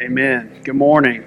Amen. 0.00 0.60
Good 0.62 0.76
morning. 0.76 1.24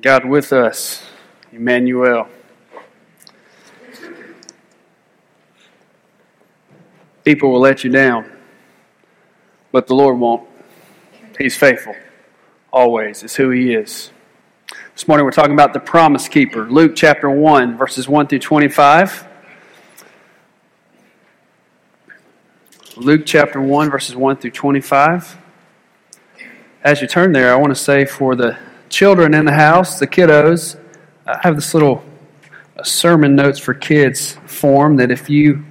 God 0.00 0.24
with 0.24 0.52
us, 0.52 1.04
Emmanuel. 1.52 2.26
People 7.22 7.52
will 7.52 7.60
let 7.60 7.84
you 7.84 7.90
down, 7.90 8.28
but 9.70 9.86
the 9.86 9.94
Lord 9.94 10.18
won't. 10.18 10.48
He's 11.38 11.56
faithful, 11.56 11.94
always. 12.72 13.22
It's 13.22 13.36
who 13.36 13.50
He 13.50 13.72
is. 13.72 14.10
This 14.94 15.06
morning 15.06 15.24
we're 15.24 15.30
talking 15.30 15.54
about 15.54 15.74
the 15.74 15.80
promise 15.80 16.26
keeper. 16.26 16.68
Luke 16.68 16.94
chapter 16.96 17.30
1, 17.30 17.76
verses 17.76 18.08
1 18.08 18.26
through 18.26 18.40
25. 18.40 19.28
Luke 22.96 23.22
chapter 23.24 23.60
1, 23.60 23.90
verses 23.92 24.16
1 24.16 24.36
through 24.38 24.50
25 24.50 25.38
as 26.84 27.00
you 27.00 27.06
turn 27.06 27.32
there, 27.32 27.52
I 27.52 27.56
want 27.56 27.70
to 27.70 27.80
say 27.80 28.04
for 28.04 28.34
the 28.34 28.58
children 28.88 29.34
in 29.34 29.44
the 29.44 29.52
house, 29.52 30.00
the 30.00 30.06
kiddos, 30.06 30.76
I 31.26 31.38
have 31.42 31.54
this 31.54 31.74
little 31.74 32.02
uh, 32.76 32.82
sermon 32.82 33.36
notes 33.36 33.60
for 33.60 33.72
kids 33.72 34.32
form 34.46 34.96
that 34.96 35.10
if 35.12 35.30
you 35.30 35.64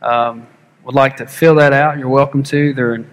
um, 0.00 0.46
would 0.84 0.94
like 0.94 1.18
to 1.18 1.26
fill 1.26 1.56
that 1.56 1.74
out, 1.74 1.98
you're 1.98 2.08
welcome 2.08 2.42
to. 2.44 2.72
They're 2.72 2.94
in 2.94 3.10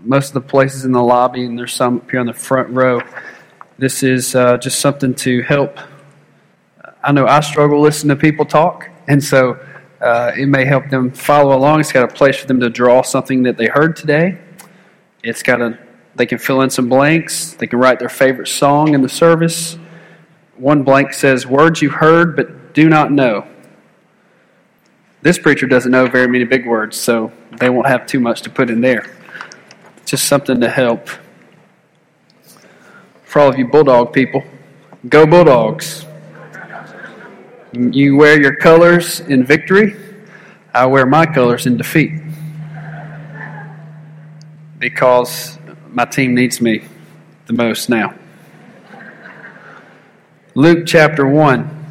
most 0.00 0.28
of 0.28 0.34
the 0.34 0.40
places 0.40 0.84
in 0.84 0.92
the 0.92 1.02
lobby, 1.02 1.44
and 1.44 1.58
there's 1.58 1.74
some 1.74 1.98
up 1.98 2.10
here 2.10 2.20
on 2.20 2.26
the 2.26 2.32
front 2.32 2.70
row. 2.70 3.02
This 3.76 4.02
is 4.02 4.34
uh, 4.34 4.56
just 4.56 4.80
something 4.80 5.14
to 5.16 5.42
help. 5.42 5.78
I 7.02 7.12
know 7.12 7.26
I 7.26 7.40
struggle 7.40 7.80
listening 7.80 8.16
to 8.16 8.20
people 8.20 8.46
talk, 8.46 8.88
and 9.06 9.22
so 9.22 9.58
uh, 10.00 10.32
it 10.34 10.46
may 10.46 10.64
help 10.64 10.88
them 10.88 11.10
follow 11.10 11.54
along. 11.56 11.80
It's 11.80 11.92
got 11.92 12.10
a 12.10 12.14
place 12.14 12.36
for 12.38 12.46
them 12.46 12.60
to 12.60 12.70
draw 12.70 13.02
something 13.02 13.42
that 13.42 13.58
they 13.58 13.66
heard 13.66 13.96
today. 13.96 14.38
It's 15.22 15.42
got 15.42 15.60
a 15.60 15.85
they 16.16 16.26
can 16.26 16.38
fill 16.38 16.62
in 16.62 16.70
some 16.70 16.88
blanks. 16.88 17.52
They 17.52 17.66
can 17.66 17.78
write 17.78 17.98
their 17.98 18.08
favorite 18.08 18.48
song 18.48 18.94
in 18.94 19.02
the 19.02 19.08
service. 19.08 19.78
One 20.56 20.82
blank 20.82 21.12
says, 21.12 21.46
Words 21.46 21.82
you 21.82 21.90
heard 21.90 22.34
but 22.34 22.72
do 22.72 22.88
not 22.88 23.12
know. 23.12 23.46
This 25.20 25.38
preacher 25.38 25.66
doesn't 25.66 25.90
know 25.90 26.06
very 26.06 26.28
many 26.28 26.44
big 26.44 26.66
words, 26.66 26.96
so 26.96 27.32
they 27.58 27.68
won't 27.68 27.86
have 27.86 28.06
too 28.06 28.20
much 28.20 28.42
to 28.42 28.50
put 28.50 28.70
in 28.70 28.80
there. 28.80 29.10
Just 30.06 30.24
something 30.24 30.60
to 30.60 30.70
help. 30.70 31.08
For 33.24 33.40
all 33.40 33.48
of 33.48 33.58
you 33.58 33.66
Bulldog 33.66 34.12
people, 34.12 34.42
go 35.08 35.26
Bulldogs. 35.26 36.06
You 37.72 38.16
wear 38.16 38.40
your 38.40 38.54
colors 38.56 39.20
in 39.20 39.44
victory, 39.44 39.96
I 40.72 40.86
wear 40.86 41.04
my 41.04 41.26
colors 41.26 41.66
in 41.66 41.76
defeat. 41.76 42.12
Because 44.78 45.55
my 45.96 46.04
team 46.04 46.34
needs 46.34 46.60
me 46.60 46.82
the 47.46 47.54
most 47.54 47.88
now. 47.88 48.14
Luke 50.54 50.84
chapter 50.86 51.26
1. 51.26 51.86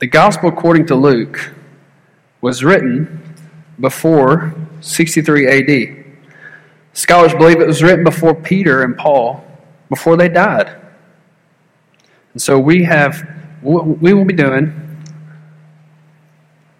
The 0.00 0.08
Gospel 0.08 0.48
according 0.48 0.86
to 0.86 0.96
Luke 0.96 1.52
was 2.40 2.64
written 2.64 3.36
before 3.78 4.52
63 4.80 5.46
AD. 5.46 6.04
Scholars 6.92 7.32
believe 7.34 7.60
it 7.60 7.68
was 7.68 7.84
written 7.84 8.02
before 8.02 8.34
Peter 8.34 8.82
and 8.82 8.98
Paul, 8.98 9.44
before 9.88 10.16
they 10.16 10.28
died. 10.28 10.76
And 12.32 12.42
so 12.42 12.58
we 12.58 12.82
have, 12.82 13.20
what 13.60 13.86
we 13.86 14.12
will 14.14 14.24
be 14.24 14.34
doing 14.34 14.89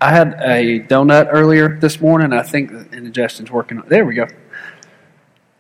I 0.03 0.11
had 0.11 0.35
a 0.41 0.81
donut 0.81 1.29
earlier 1.31 1.79
this 1.79 2.01
morning. 2.01 2.33
I 2.33 2.43
think 2.43 2.71
the 2.71 2.97
indigestion's 2.97 3.51
working. 3.51 3.83
There 3.87 4.07
we 4.07 4.15
go. 4.15 4.27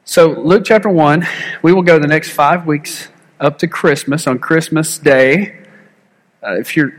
So, 0.04 0.28
Luke 0.28 0.62
chapter 0.64 0.88
1, 0.88 1.26
we 1.62 1.74
will 1.74 1.82
go 1.82 1.98
the 1.98 2.06
next 2.06 2.30
five 2.30 2.66
weeks 2.66 3.08
up 3.38 3.58
to 3.58 3.68
Christmas 3.68 4.26
on 4.26 4.38
Christmas 4.38 4.96
Day. 4.96 5.58
Uh, 6.42 6.54
if 6.58 6.74
you're, 6.74 6.94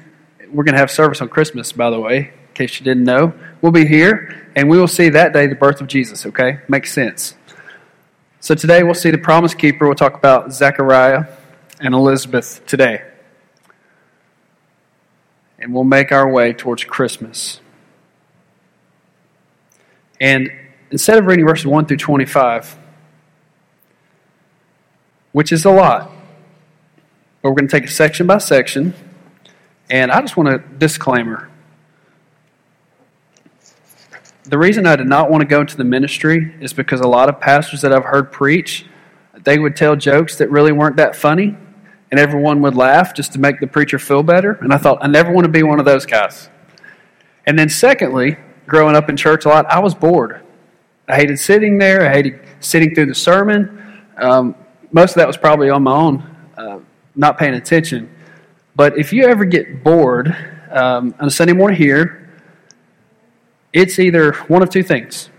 we're 0.52 0.64
going 0.64 0.76
to 0.76 0.80
have 0.80 0.92
service 0.92 1.20
on 1.20 1.30
Christmas, 1.30 1.72
by 1.72 1.90
the 1.90 2.00
way, 2.00 2.18
in 2.18 2.54
case 2.54 2.80
you 2.80 2.84
didn't 2.84 3.06
know. 3.06 3.34
We'll 3.64 3.72
be 3.72 3.88
here, 3.88 4.52
and 4.56 4.70
we 4.70 4.78
will 4.78 4.88
see 4.88 5.10
that 5.10 5.34
day 5.34 5.48
the 5.48 5.56
birth 5.56 5.82
of 5.82 5.88
Jesus, 5.88 6.28
okay? 6.28 6.60
Makes 6.68 6.94
sense. 6.94 7.36
So, 8.40 8.54
today 8.54 8.84
we'll 8.84 8.94
see 8.94 9.10
the 9.10 9.18
promise 9.18 9.56
keeper. 9.56 9.88
We'll 9.88 9.96
talk 9.96 10.14
about 10.14 10.54
Zechariah 10.54 11.26
and 11.80 11.96
Elizabeth 11.96 12.64
today 12.68 13.11
and 15.62 15.74
we'll 15.74 15.84
make 15.84 16.12
our 16.12 16.30
way 16.30 16.54
towards 16.54 16.84
Christmas. 16.84 17.62
And 20.20 20.52
instead 20.90 21.18
of 21.18 21.26
reading 21.26 21.46
verses 21.46 21.68
1 21.68 21.86
through 21.86 21.98
25, 21.98 22.78
which 25.32 25.52
is 25.52 25.66
a 25.66 25.72
lot, 25.72 26.12
but 27.42 27.50
we're 27.50 27.56
going 27.56 27.68
to 27.68 27.72
take 27.72 27.86
it 27.86 27.94
section 27.94 28.28
by 28.28 28.38
section. 28.40 28.94
And 29.90 30.12
I 30.12 30.22
just 30.22 30.38
want 30.38 30.50
a 30.50 30.60
disclaimer. 30.60 31.50
The 34.44 34.58
reason 34.58 34.86
I 34.86 34.96
did 34.96 35.08
not 35.08 35.30
want 35.30 35.42
to 35.42 35.48
go 35.48 35.62
into 35.62 35.78
the 35.78 35.84
ministry 35.84 36.56
is 36.60 36.74
because 36.74 37.00
a 37.00 37.08
lot 37.08 37.30
of 37.30 37.40
pastors 37.40 37.82
that 37.82 37.94
I've 37.94 38.06
heard 38.06 38.32
preach, 38.32 38.86
they 39.44 39.60
would 39.60 39.76
tell 39.76 39.96
jokes 39.96 40.38
that 40.38 40.50
really 40.50 40.72
weren't 40.72 40.98
that 40.98 41.16
funny 41.16 41.58
and 42.12 42.20
everyone 42.20 42.62
would 42.62 42.76
laugh 42.76 43.16
just 43.16 43.32
to 43.34 43.40
make 43.40 43.60
the 43.60 43.68
preacher 43.68 43.98
feel 43.98 44.22
better. 44.22 44.54
And 44.62 44.74
I 44.74 44.78
thought, 44.78 45.00
I 45.02 45.08
never 45.08 45.32
want 45.32 45.46
to 45.46 45.52
be 45.52 45.64
one 45.64 45.80
of 45.80 45.86
those 45.86 46.06
guys. 46.06 46.50
And 47.48 47.58
then, 47.58 47.70
secondly, 47.70 48.38
growing 48.68 48.96
up 48.96 49.10
in 49.10 49.18
church 49.18 49.46
a 49.46 49.50
lot, 49.50 49.66
I 49.68 49.80
was 49.80 49.96
bored. 49.96 50.42
I 51.08 51.16
hated 51.16 51.40
sitting 51.40 51.78
there, 51.78 52.08
I 52.08 52.14
hated 52.14 52.40
sitting 52.60 52.94
through 52.94 53.08
the 53.08 53.16
sermon. 53.16 54.06
Um, 54.18 54.56
most 54.92 55.12
of 55.12 55.16
that 55.16 55.28
was 55.28 55.38
probably 55.38 55.70
on 55.70 55.84
my 55.84 55.94
own, 55.94 56.36
uh, 56.58 56.80
not 57.16 57.38
paying 57.38 57.54
attention. 57.54 58.14
But 58.76 58.98
if 58.98 59.12
you 59.12 59.26
ever 59.26 59.46
get 59.46 59.84
bored 59.84 60.36
um, 60.70 61.14
on 61.20 61.28
a 61.28 61.32
Sunday 61.32 61.54
morning 61.54 61.78
here, 61.78 62.30
it's 63.74 64.00
either 64.00 64.34
one 64.48 64.62
of 64.62 64.70
two 64.70 64.84
things. 64.84 65.30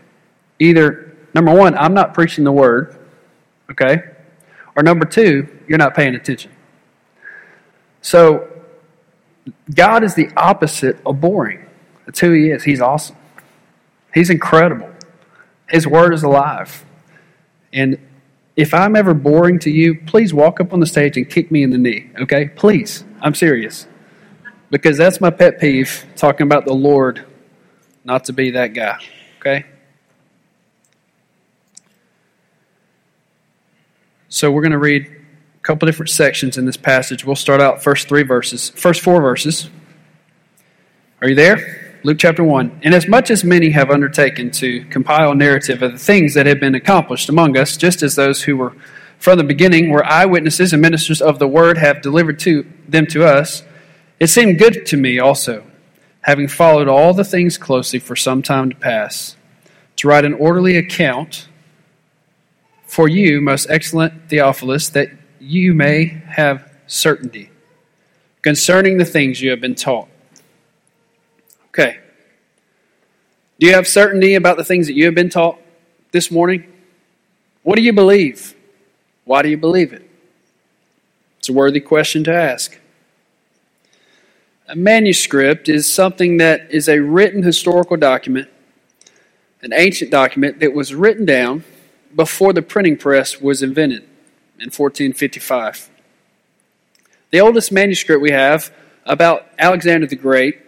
Either, 0.58 1.16
number 1.34 1.54
one, 1.54 1.76
I'm 1.76 1.94
not 1.94 2.14
preaching 2.14 2.44
the 2.44 2.52
word, 2.52 2.96
okay? 3.70 4.02
Or 4.76 4.82
number 4.82 5.04
two, 5.04 5.48
you're 5.68 5.78
not 5.78 5.94
paying 5.94 6.14
attention. 6.14 6.51
So, 8.02 8.48
God 9.74 10.04
is 10.04 10.14
the 10.14 10.28
opposite 10.36 10.98
of 11.06 11.20
boring. 11.20 11.66
That's 12.04 12.20
who 12.20 12.32
He 12.32 12.50
is. 12.50 12.64
He's 12.64 12.80
awesome. 12.80 13.16
He's 14.12 14.28
incredible. 14.28 14.90
His 15.68 15.86
Word 15.86 16.12
is 16.12 16.22
alive. 16.22 16.84
And 17.72 17.98
if 18.56 18.74
I'm 18.74 18.96
ever 18.96 19.14
boring 19.14 19.58
to 19.60 19.70
you, 19.70 19.98
please 20.00 20.34
walk 20.34 20.60
up 20.60 20.72
on 20.72 20.80
the 20.80 20.86
stage 20.86 21.16
and 21.16 21.28
kick 21.28 21.50
me 21.50 21.62
in 21.62 21.70
the 21.70 21.78
knee, 21.78 22.10
okay? 22.20 22.48
Please. 22.48 23.04
I'm 23.22 23.34
serious. 23.34 23.86
Because 24.70 24.98
that's 24.98 25.20
my 25.20 25.30
pet 25.30 25.58
peeve, 25.58 26.04
talking 26.16 26.46
about 26.46 26.66
the 26.66 26.74
Lord, 26.74 27.24
not 28.04 28.24
to 28.26 28.32
be 28.32 28.50
that 28.50 28.68
guy, 28.68 28.98
okay? 29.38 29.64
So 34.28 34.50
we're 34.50 34.62
going 34.62 34.72
to 34.72 34.78
read 34.78 35.21
couple 35.62 35.86
different 35.86 36.10
sections 36.10 36.58
in 36.58 36.66
this 36.66 36.76
passage. 36.76 37.24
We'll 37.24 37.36
start 37.36 37.60
out 37.60 37.82
first 37.82 38.08
three 38.08 38.24
verses, 38.24 38.70
first 38.70 39.00
four 39.00 39.22
verses. 39.22 39.70
Are 41.20 41.28
you 41.28 41.36
there? 41.36 42.00
Luke 42.02 42.18
chapter 42.18 42.42
1. 42.42 42.80
Inasmuch 42.82 43.04
as 43.04 43.08
much 43.08 43.30
as 43.30 43.44
many 43.44 43.70
have 43.70 43.88
undertaken 43.88 44.50
to 44.50 44.84
compile 44.86 45.30
a 45.30 45.34
narrative 45.36 45.80
of 45.80 45.92
the 45.92 45.98
things 45.98 46.34
that 46.34 46.46
have 46.46 46.58
been 46.58 46.74
accomplished 46.74 47.28
among 47.28 47.56
us, 47.56 47.76
just 47.76 48.02
as 48.02 48.16
those 48.16 48.42
who 48.42 48.56
were 48.56 48.74
from 49.18 49.38
the 49.38 49.44
beginning 49.44 49.88
were 49.88 50.04
eyewitnesses 50.04 50.72
and 50.72 50.82
ministers 50.82 51.22
of 51.22 51.38
the 51.38 51.46
word 51.46 51.78
have 51.78 52.02
delivered 52.02 52.40
to 52.40 52.66
them 52.88 53.06
to 53.06 53.24
us, 53.24 53.62
it 54.18 54.26
seemed 54.26 54.58
good 54.58 54.84
to 54.86 54.96
me 54.96 55.20
also, 55.20 55.62
having 56.22 56.48
followed 56.48 56.88
all 56.88 57.14
the 57.14 57.22
things 57.22 57.56
closely 57.56 58.00
for 58.00 58.16
some 58.16 58.42
time 58.42 58.70
to 58.70 58.76
pass, 58.76 59.36
to 59.94 60.08
write 60.08 60.24
an 60.24 60.34
orderly 60.34 60.76
account 60.76 61.46
for 62.84 63.08
you, 63.08 63.40
most 63.40 63.70
excellent 63.70 64.28
Theophilus, 64.28 64.88
that 64.88 65.08
you 65.42 65.74
may 65.74 66.04
have 66.04 66.70
certainty 66.86 67.50
concerning 68.42 68.98
the 68.98 69.04
things 69.04 69.40
you 69.40 69.50
have 69.50 69.60
been 69.60 69.74
taught. 69.74 70.08
Okay. 71.68 71.98
Do 73.58 73.66
you 73.66 73.74
have 73.74 73.88
certainty 73.88 74.34
about 74.34 74.56
the 74.56 74.64
things 74.64 74.86
that 74.86 74.94
you 74.94 75.04
have 75.06 75.14
been 75.14 75.30
taught 75.30 75.58
this 76.12 76.30
morning? 76.30 76.70
What 77.62 77.76
do 77.76 77.82
you 77.82 77.92
believe? 77.92 78.54
Why 79.24 79.42
do 79.42 79.48
you 79.48 79.56
believe 79.56 79.92
it? 79.92 80.08
It's 81.38 81.48
a 81.48 81.52
worthy 81.52 81.80
question 81.80 82.22
to 82.24 82.34
ask. 82.34 82.78
A 84.68 84.76
manuscript 84.76 85.68
is 85.68 85.92
something 85.92 86.36
that 86.36 86.70
is 86.70 86.88
a 86.88 87.00
written 87.00 87.42
historical 87.42 87.96
document, 87.96 88.48
an 89.60 89.72
ancient 89.72 90.10
document 90.10 90.60
that 90.60 90.72
was 90.72 90.94
written 90.94 91.24
down 91.24 91.64
before 92.14 92.52
the 92.52 92.62
printing 92.62 92.96
press 92.96 93.40
was 93.40 93.62
invented 93.62 94.08
in 94.62 94.70
1455. 94.70 95.90
The 97.30 97.40
oldest 97.40 97.72
manuscript 97.72 98.22
we 98.22 98.30
have 98.30 98.72
about 99.04 99.46
Alexander 99.58 100.06
the 100.06 100.16
Great 100.16 100.60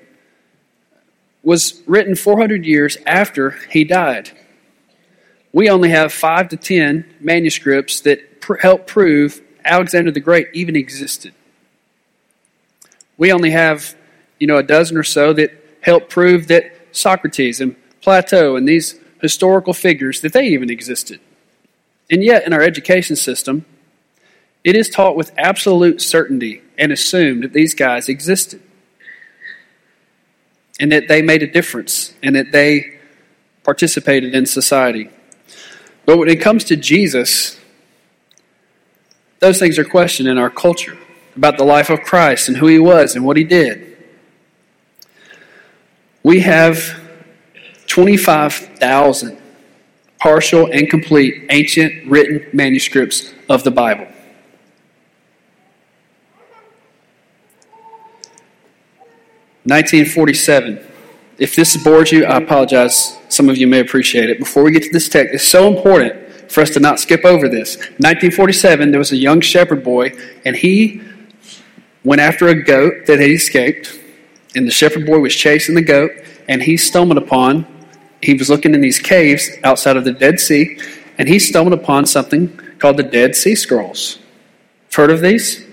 was 1.43 1.82
written 1.87 2.17
400 2.17 2.64
years 2.64 2.96
after 3.06 3.50
he 3.70 3.85
died. 3.85 4.31
We 5.52 5.69
only 5.69 5.91
have 5.91 6.12
five 6.12 6.49
to 6.49 6.56
ten 6.56 7.05
manuscripts 7.20 8.00
that 8.00 8.41
pr- 8.41 8.56
help 8.56 8.87
prove 8.88 9.41
Alexander 9.64 10.11
the 10.11 10.20
Great 10.20 10.49
even 10.52 10.75
existed. 10.75 11.32
We 13.17 13.31
only 13.31 13.50
have, 13.50 13.94
you 14.41 14.49
know, 14.49 14.56
a 14.56 14.62
dozen 14.62 14.96
or 14.96 15.05
so 15.05 15.32
that 15.35 15.52
help 15.81 16.08
prove 16.08 16.49
that 16.49 16.73
Socrates 16.91 17.61
and 17.61 17.76
Plato 18.00 18.56
and 18.56 18.67
these 18.67 18.99
historical 19.20 19.73
figures 19.73 20.20
that 20.23 20.32
they 20.32 20.46
even 20.49 20.70
existed. 20.70 21.20
And 22.11 22.23
yet, 22.25 22.46
in 22.46 22.52
our 22.52 22.61
education 22.61 23.17
system, 23.17 23.64
it 24.65 24.75
is 24.75 24.89
taught 24.89 25.15
with 25.15 25.31
absolute 25.37 26.01
certainty 26.01 26.63
and 26.77 26.91
assumed 26.91 27.45
that 27.45 27.53
these 27.53 27.75
guys 27.75 28.09
existed 28.09 28.61
and 30.81 30.91
that 30.91 31.07
they 31.07 31.23
made 31.23 31.43
a 31.43 31.47
difference 31.47 32.15
and 32.23 32.35
that 32.35 32.51
they 32.51 32.99
participated 33.63 34.35
in 34.35 34.47
society. 34.47 35.11
But 36.07 36.19
when 36.19 36.29
it 36.29 36.41
comes 36.41 36.65
to 36.65 36.77
Jesus, 36.77 37.59
those 39.41 39.59
things 39.59 39.79
are 39.79 39.85
questioned 39.85 40.29
in 40.29 40.39
our 40.39 40.51
culture 40.51 40.99
about 41.37 41.59
the 41.59 41.65
life 41.65 41.91
of 41.91 42.01
Christ 42.01 42.49
and 42.49 42.57
who 42.57 42.67
he 42.67 42.79
was 42.79 43.15
and 43.15 43.25
what 43.25 43.37
he 43.37 43.45
did. 43.45 43.97
We 46.23 46.41
have 46.41 47.01
25,000 47.87 49.39
partial 50.19 50.71
and 50.73 50.89
complete 50.89 51.45
ancient 51.51 52.07
written 52.07 52.47
manuscripts 52.55 53.33
of 53.49 53.63
the 53.63 53.71
Bible. 53.71 54.07
Nineteen 59.65 60.05
forty-seven. 60.05 60.87
If 61.39 61.57
this 61.57 61.77
bores 61.83 62.13
you, 62.13 62.25
I 62.25 62.37
apologize. 62.37 63.19
Some 63.29 63.49
of 63.49 63.57
you 63.57 63.67
may 63.67 63.81
appreciate 63.81 64.31
it. 64.31 64.39
Before 64.39 64.63
we 64.63 64.71
get 64.71 64.83
to 64.85 64.91
this 64.91 65.09
text, 65.09 65.35
it's 65.35 65.49
so 65.49 65.75
important 65.75 66.51
for 66.51 66.61
us 66.61 66.71
to 66.71 66.81
not 66.81 67.01
skip 67.01 67.25
over 67.25 67.49
this. 67.49 67.77
1947, 67.77 68.91
there 68.91 68.99
was 68.99 69.11
a 69.11 69.17
young 69.17 69.41
shepherd 69.41 69.83
boy, 69.83 70.13
and 70.45 70.55
he 70.55 71.01
went 72.05 72.21
after 72.21 72.49
a 72.49 72.63
goat 72.63 73.07
that 73.07 73.19
had 73.19 73.31
escaped, 73.31 73.99
and 74.55 74.67
the 74.67 74.71
shepherd 74.71 75.07
boy 75.07 75.19
was 75.19 75.35
chasing 75.35 75.75
the 75.75 75.83
goat, 75.83 76.13
and 76.47 76.63
he 76.63 76.77
stumbled 76.77 77.19
upon, 77.19 77.67
he 78.23 78.35
was 78.35 78.49
looking 78.49 78.75
in 78.75 78.81
these 78.81 79.01
caves 79.01 79.51
outside 79.65 79.97
of 79.97 80.05
the 80.05 80.13
Dead 80.13 80.39
Sea, 80.39 80.79
and 81.19 81.29
he 81.29 81.39
stumbled 81.39 81.73
upon 81.73 82.07
something 82.07 82.57
called 82.79 82.99
the 82.99 83.03
Dead 83.03 83.35
Sea 83.35 83.55
Scrolls. 83.55 84.19
Heard 84.93 85.11
of 85.11 85.21
these? 85.21 85.67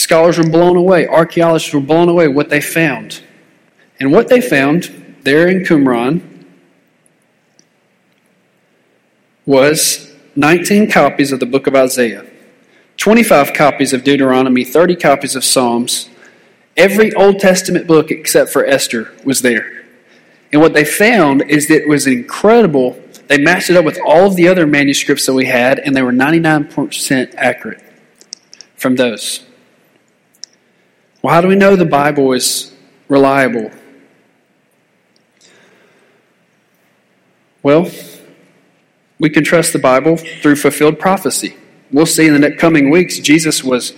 Scholars 0.00 0.38
were 0.38 0.48
blown 0.48 0.76
away, 0.76 1.06
archaeologists 1.06 1.74
were 1.74 1.80
blown 1.80 2.08
away 2.08 2.26
what 2.26 2.48
they 2.48 2.60
found. 2.60 3.22
And 4.00 4.10
what 4.12 4.28
they 4.28 4.40
found 4.40 5.16
there 5.24 5.46
in 5.46 5.62
Qumran 5.62 6.46
was 9.44 10.10
19 10.36 10.90
copies 10.90 11.32
of 11.32 11.40
the 11.40 11.44
book 11.44 11.66
of 11.66 11.74
Isaiah, 11.74 12.24
25 12.96 13.52
copies 13.52 13.92
of 13.92 14.02
Deuteronomy, 14.02 14.64
30 14.64 14.96
copies 14.96 15.36
of 15.36 15.44
Psalms. 15.44 16.08
Every 16.78 17.12
Old 17.12 17.38
Testament 17.38 17.86
book 17.86 18.10
except 18.10 18.50
for 18.50 18.64
Esther 18.64 19.12
was 19.22 19.42
there. 19.42 19.84
And 20.50 20.62
what 20.62 20.72
they 20.72 20.84
found 20.84 21.42
is 21.42 21.68
that 21.68 21.82
it 21.82 21.88
was 21.88 22.06
incredible. 22.06 22.98
They 23.26 23.36
matched 23.36 23.68
it 23.68 23.76
up 23.76 23.84
with 23.84 23.98
all 24.02 24.26
of 24.26 24.36
the 24.36 24.48
other 24.48 24.66
manuscripts 24.66 25.26
that 25.26 25.34
we 25.34 25.44
had, 25.44 25.78
and 25.78 25.94
they 25.94 26.02
were 26.02 26.12
99% 26.12 27.34
accurate 27.36 27.82
from 28.76 28.96
those. 28.96 29.44
Well, 31.22 31.34
how 31.34 31.40
do 31.40 31.48
we 31.48 31.56
know 31.56 31.76
the 31.76 31.84
Bible 31.84 32.32
is 32.32 32.74
reliable? 33.08 33.70
Well, 37.62 37.90
we 39.18 39.28
can 39.28 39.44
trust 39.44 39.74
the 39.74 39.78
Bible 39.78 40.16
through 40.16 40.56
fulfilled 40.56 40.98
prophecy. 40.98 41.56
We'll 41.92 42.06
see 42.06 42.26
in 42.26 42.40
the 42.40 42.52
coming 42.52 42.88
weeks, 42.88 43.18
Jesus 43.18 43.62
was, 43.62 43.92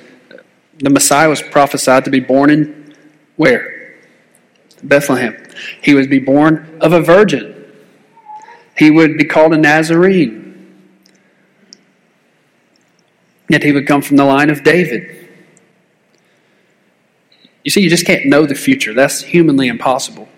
the 0.79 0.91
Messiah 0.91 1.29
was 1.29 1.41
prophesied 1.41 2.05
to 2.07 2.11
be 2.11 2.19
born 2.19 2.51
in 2.51 2.95
where? 3.37 3.95
Bethlehem. 4.83 5.37
He 5.81 5.95
would 5.95 6.11
be 6.11 6.19
born 6.19 6.79
of 6.81 6.93
a 6.93 7.01
virgin. 7.01 7.73
He 8.77 8.91
would 8.91 9.17
be 9.17 9.25
called 9.25 9.53
a 9.53 9.59
Nazarene. 9.59 10.41
Yet 13.49 13.63
he 13.63 13.71
would 13.71 13.87
come 13.87 14.03
from 14.03 14.17
the 14.17 14.25
line 14.25 14.51
of 14.51 14.65
David. 14.65 15.29
You 17.65 17.71
see, 17.71 17.81
you 17.81 17.91
just 17.91 18.07
can't 18.07 18.27
know 18.27 18.47
the 18.47 18.55
future. 18.55 18.93
That's 18.95 19.23
humanly 19.23 19.69
impossible. 19.69 20.29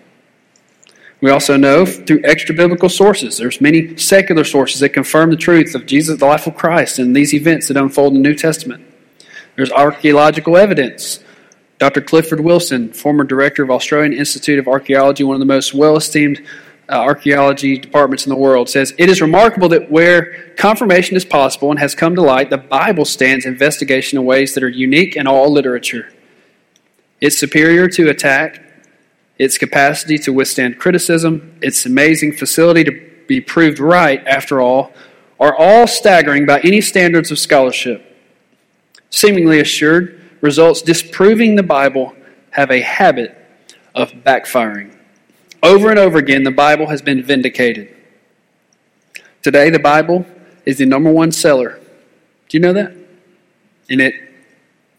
We 1.21 1.31
also 1.31 1.57
know 1.57 1.85
through 1.85 2.21
extra 2.23 2.53
biblical 2.53 2.89
sources. 2.89 3.37
There's 3.37 3.61
many 3.61 3.97
secular 3.97 4.43
sources 4.43 4.81
that 4.81 4.89
confirm 4.89 5.31
the 5.31 5.37
truth 5.37 5.73
of 5.73 5.85
Jesus, 5.85 6.19
the 6.19 6.25
life 6.25 6.45
of 6.45 6.55
Christ, 6.55 6.99
and 6.99 7.15
these 7.15 7.33
events 7.33 7.67
that 7.67 7.77
unfold 7.77 8.13
in 8.13 8.21
the 8.21 8.29
New 8.29 8.35
Testament. 8.35 8.85
There's 9.55 9.71
archaeological 9.71 10.57
evidence. 10.57 11.23
Dr. 11.79 12.01
Clifford 12.01 12.41
Wilson, 12.41 12.93
former 12.93 13.23
director 13.23 13.63
of 13.63 13.71
Australian 13.71 14.13
Institute 14.13 14.59
of 14.59 14.67
Archaeology, 14.67 15.23
one 15.23 15.35
of 15.35 15.39
the 15.39 15.45
most 15.45 15.73
well 15.73 15.97
esteemed 15.97 16.45
uh, 16.87 16.93
archaeology 16.93 17.77
departments 17.77 18.25
in 18.25 18.29
the 18.29 18.37
world, 18.37 18.69
says 18.69 18.93
It 18.97 19.09
is 19.09 19.21
remarkable 19.21 19.69
that 19.69 19.89
where 19.89 20.53
confirmation 20.57 21.17
is 21.17 21.25
possible 21.25 21.71
and 21.71 21.79
has 21.79 21.95
come 21.95 22.15
to 22.15 22.21
light, 22.21 22.49
the 22.49 22.57
Bible 22.57 23.05
stands 23.05 23.45
investigation 23.45 24.19
in 24.19 24.25
ways 24.25 24.53
that 24.53 24.63
are 24.63 24.69
unique 24.69 25.15
in 25.15 25.27
all 25.27 25.51
literature. 25.51 26.11
It's 27.21 27.37
superior 27.37 27.87
to 27.89 28.09
attack, 28.09 28.61
its 29.37 29.57
capacity 29.57 30.17
to 30.19 30.33
withstand 30.33 30.79
criticism, 30.79 31.57
its 31.61 31.85
amazing 31.85 32.33
facility 32.33 32.83
to 32.83 33.11
be 33.27 33.41
proved 33.41 33.79
right, 33.79 34.25
after 34.27 34.61
all, 34.61 34.93
are 35.39 35.55
all 35.55 35.87
staggering 35.87 36.45
by 36.45 36.59
any 36.61 36.81
standards 36.81 37.31
of 37.31 37.39
scholarship. 37.39 38.03
Seemingly 39.09 39.59
assured, 39.59 40.21
results 40.41 40.81
disproving 40.81 41.55
the 41.55 41.63
Bible 41.63 42.15
have 42.51 42.71
a 42.71 42.81
habit 42.81 43.37
of 43.93 44.11
backfiring. 44.11 44.95
Over 45.63 45.89
and 45.89 45.99
over 45.99 46.17
again, 46.17 46.43
the 46.43 46.51
Bible 46.51 46.87
has 46.87 47.01
been 47.01 47.23
vindicated. 47.23 47.95
Today, 49.41 49.69
the 49.69 49.79
Bible 49.79 50.25
is 50.65 50.77
the 50.77 50.85
number 50.85 51.11
one 51.11 51.31
seller. 51.31 51.79
Do 52.49 52.57
you 52.57 52.61
know 52.61 52.73
that? 52.73 52.91
And 53.89 54.01
it, 54.01 54.13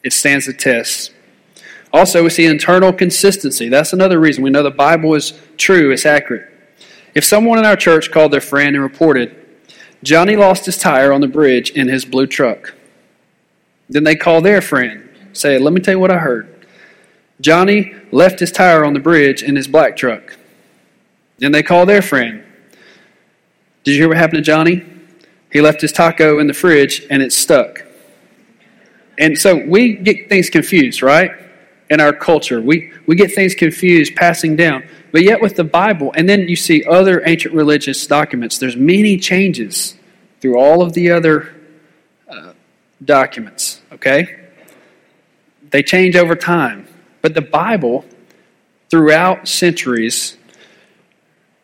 it 0.02 0.12
stands 0.12 0.46
the 0.46 0.52
test. 0.52 1.12
Also, 1.96 2.22
we 2.22 2.28
see 2.28 2.44
internal 2.44 2.92
consistency. 2.92 3.70
That's 3.70 3.94
another 3.94 4.20
reason 4.20 4.44
we 4.44 4.50
know 4.50 4.62
the 4.62 4.70
Bible 4.70 5.14
is 5.14 5.32
true, 5.56 5.90
it's 5.92 6.04
accurate. 6.04 6.46
If 7.14 7.24
someone 7.24 7.58
in 7.58 7.64
our 7.64 7.74
church 7.74 8.10
called 8.10 8.34
their 8.34 8.42
friend 8.42 8.76
and 8.76 8.82
reported, 8.82 9.34
Johnny 10.02 10.36
lost 10.36 10.66
his 10.66 10.76
tire 10.76 11.10
on 11.10 11.22
the 11.22 11.26
bridge 11.26 11.70
in 11.70 11.88
his 11.88 12.04
blue 12.04 12.26
truck, 12.26 12.74
then 13.88 14.04
they 14.04 14.14
call 14.14 14.42
their 14.42 14.60
friend, 14.60 15.08
say, 15.32 15.56
Let 15.56 15.72
me 15.72 15.80
tell 15.80 15.94
you 15.94 15.98
what 15.98 16.10
I 16.10 16.18
heard. 16.18 16.66
Johnny 17.40 17.94
left 18.12 18.40
his 18.40 18.52
tire 18.52 18.84
on 18.84 18.92
the 18.92 19.00
bridge 19.00 19.42
in 19.42 19.56
his 19.56 19.66
black 19.66 19.96
truck. 19.96 20.36
Then 21.38 21.50
they 21.50 21.62
call 21.62 21.86
their 21.86 22.02
friend. 22.02 22.44
Did 23.84 23.92
you 23.92 24.02
hear 24.02 24.08
what 24.08 24.18
happened 24.18 24.44
to 24.44 24.50
Johnny? 24.50 24.84
He 25.50 25.62
left 25.62 25.80
his 25.80 25.92
taco 25.92 26.40
in 26.40 26.46
the 26.46 26.52
fridge 26.52 27.06
and 27.08 27.22
it's 27.22 27.38
stuck. 27.38 27.86
And 29.16 29.38
so 29.38 29.64
we 29.66 29.94
get 29.94 30.28
things 30.28 30.50
confused, 30.50 31.00
right? 31.00 31.45
In 31.88 32.00
our 32.00 32.12
culture. 32.12 32.60
We, 32.60 32.92
we 33.06 33.16
get 33.16 33.32
things 33.32 33.54
confused, 33.54 34.14
passing 34.16 34.56
down. 34.56 34.88
But 35.12 35.22
yet, 35.22 35.40
with 35.40 35.56
the 35.56 35.64
Bible, 35.64 36.12
and 36.14 36.28
then 36.28 36.48
you 36.48 36.56
see 36.56 36.84
other 36.84 37.22
ancient 37.26 37.54
religious 37.54 38.06
documents, 38.06 38.58
there's 38.58 38.76
many 38.76 39.18
changes 39.18 39.96
through 40.40 40.58
all 40.58 40.82
of 40.82 40.92
the 40.92 41.10
other 41.10 41.54
uh, 42.28 42.52
documents, 43.04 43.80
okay? 43.92 44.44
They 45.70 45.82
change 45.82 46.16
over 46.16 46.34
time. 46.34 46.86
But 47.22 47.34
the 47.34 47.40
Bible, 47.40 48.04
throughout 48.90 49.48
centuries, 49.48 50.36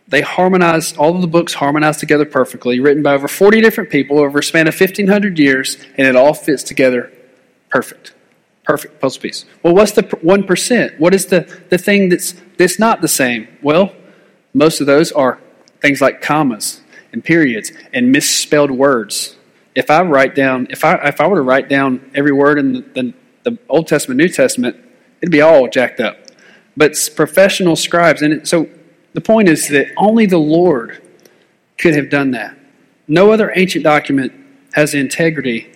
they 0.09 0.21
harmonize, 0.21 0.97
all 0.97 1.15
of 1.15 1.21
the 1.21 1.27
books 1.27 1.55
harmonize 1.55 1.97
together 1.97 2.25
perfectly, 2.25 2.81
written 2.81 3.03
by 3.03 3.15
over 3.15 3.29
40 3.29 3.61
different 3.61 3.91
people 3.91 4.19
over 4.19 4.39
a 4.39 4.43
span 4.43 4.69
of 4.69 4.79
1,500 4.79 5.39
years, 5.39 5.77
and 5.97 6.07
it 6.07 6.17
all 6.17 6.35
fits 6.35 6.63
together 6.63 7.13
perfect. 7.71 8.13
Perfect 8.65 9.01
puzzle 9.01 9.23
piece. 9.23 9.45
Well, 9.63 9.75
what's 9.75 9.93
the 9.93 10.03
1%? 10.03 10.99
What 10.99 11.15
is 11.15 11.27
the, 11.27 11.41
the 11.69 11.79
thing 11.79 12.09
that's, 12.09 12.35
that's 12.59 12.79
not 12.79 13.01
the 13.01 13.09
same? 13.09 13.49
Well, 13.63 13.93
most 14.55 14.81
of 14.81 14.87
those 14.87 15.11
are 15.13 15.41
things 15.81 16.01
like 16.01 16.23
commas 16.23 16.81
and 17.13 17.25
periods 17.25 17.73
and 17.93 18.13
misspelled 18.13 18.71
words. 18.71 19.37
If 19.75 19.91
I 19.91 20.03
write 20.03 20.35
down, 20.35 20.69
if 20.71 20.85
I, 20.85 20.95
if 21.09 21.21
I 21.21 21.27
were 21.27 21.37
to 21.37 21.43
write 21.43 21.69
down 21.69 22.11
every 22.15 22.33
word 22.33 22.59
in 22.59 22.73
the, 22.73 22.81
the, 22.81 23.15
the 23.51 23.59
Old 23.69 23.89
Testament, 23.89 24.19
New 24.19 24.29
Testament, 24.29 24.77
it'd 25.21 25.33
be 25.33 25.41
all 25.41 25.69
jacked 25.69 26.01
up. 26.01 26.19
But 26.77 26.97
professional 27.17 27.77
scribes, 27.77 28.23
and 28.23 28.33
it, 28.33 28.49
so 28.49 28.69
the 29.13 29.21
point 29.21 29.49
is 29.49 29.69
that 29.69 29.89
only 29.97 30.27
the 30.27 30.39
Lord 30.39 31.03
could 31.79 31.95
have 31.95 32.09
done 32.09 32.31
that. 32.33 32.57
No 33.09 33.33
other 33.33 33.53
ancient 33.55 33.85
document 33.85 34.33
has 34.75 34.93
the 34.93 34.99
integrity 34.99 35.73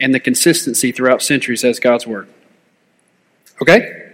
and 0.00 0.14
the 0.14 0.20
consistency 0.20 0.92
throughout 0.92 1.22
centuries 1.22 1.64
as 1.64 1.78
God's 1.78 2.06
Word. 2.06 2.28
Okay? 3.60 4.12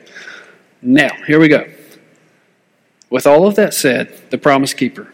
Now, 0.83 1.11
here 1.27 1.39
we 1.39 1.49
go. 1.49 1.67
With 3.09 3.27
all 3.27 3.47
of 3.47 3.55
that 3.55 3.73
said, 3.73 4.31
the 4.31 4.39
promise 4.39 4.75
keeper. 4.75 5.13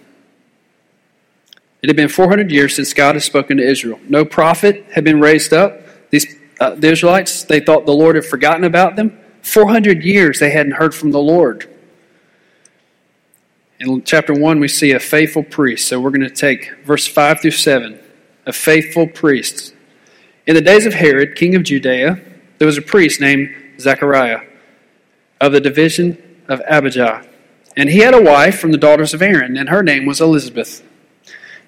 It 1.82 1.88
had 1.88 1.96
been 1.96 2.08
400 2.08 2.50
years 2.50 2.76
since 2.76 2.94
God 2.94 3.16
had 3.16 3.22
spoken 3.22 3.56
to 3.58 3.68
Israel. 3.68 4.00
No 4.08 4.24
prophet 4.24 4.86
had 4.92 5.04
been 5.04 5.20
raised 5.20 5.52
up. 5.52 5.80
These, 6.10 6.36
uh, 6.60 6.76
the 6.76 6.92
Israelites, 6.92 7.44
they 7.44 7.60
thought 7.60 7.86
the 7.86 7.92
Lord 7.92 8.14
had 8.14 8.24
forgotten 8.24 8.64
about 8.64 8.96
them. 8.96 9.18
400 9.42 10.04
years 10.04 10.38
they 10.38 10.50
hadn't 10.50 10.72
heard 10.72 10.94
from 10.94 11.10
the 11.10 11.18
Lord. 11.18 11.68
In 13.80 14.02
chapter 14.04 14.32
1, 14.32 14.60
we 14.60 14.68
see 14.68 14.92
a 14.92 15.00
faithful 15.00 15.42
priest. 15.42 15.88
So 15.88 16.00
we're 16.00 16.10
going 16.10 16.20
to 16.20 16.30
take 16.30 16.72
verse 16.84 17.06
5 17.06 17.40
through 17.40 17.50
7. 17.50 17.98
A 18.46 18.52
faithful 18.52 19.08
priest. 19.08 19.74
In 20.46 20.54
the 20.54 20.60
days 20.60 20.86
of 20.86 20.94
Herod, 20.94 21.36
king 21.36 21.54
of 21.54 21.62
Judea, 21.62 22.20
there 22.58 22.66
was 22.66 22.78
a 22.78 22.82
priest 22.82 23.20
named 23.20 23.54
Zechariah 23.78 24.40
of 25.40 25.52
the 25.52 25.60
division 25.60 26.40
of 26.48 26.60
Abijah. 26.68 27.26
And 27.76 27.88
he 27.88 28.00
had 28.00 28.14
a 28.14 28.22
wife 28.22 28.58
from 28.58 28.72
the 28.72 28.78
daughters 28.78 29.14
of 29.14 29.22
Aaron, 29.22 29.56
and 29.56 29.68
her 29.68 29.82
name 29.82 30.04
was 30.04 30.20
Elizabeth. 30.20 30.82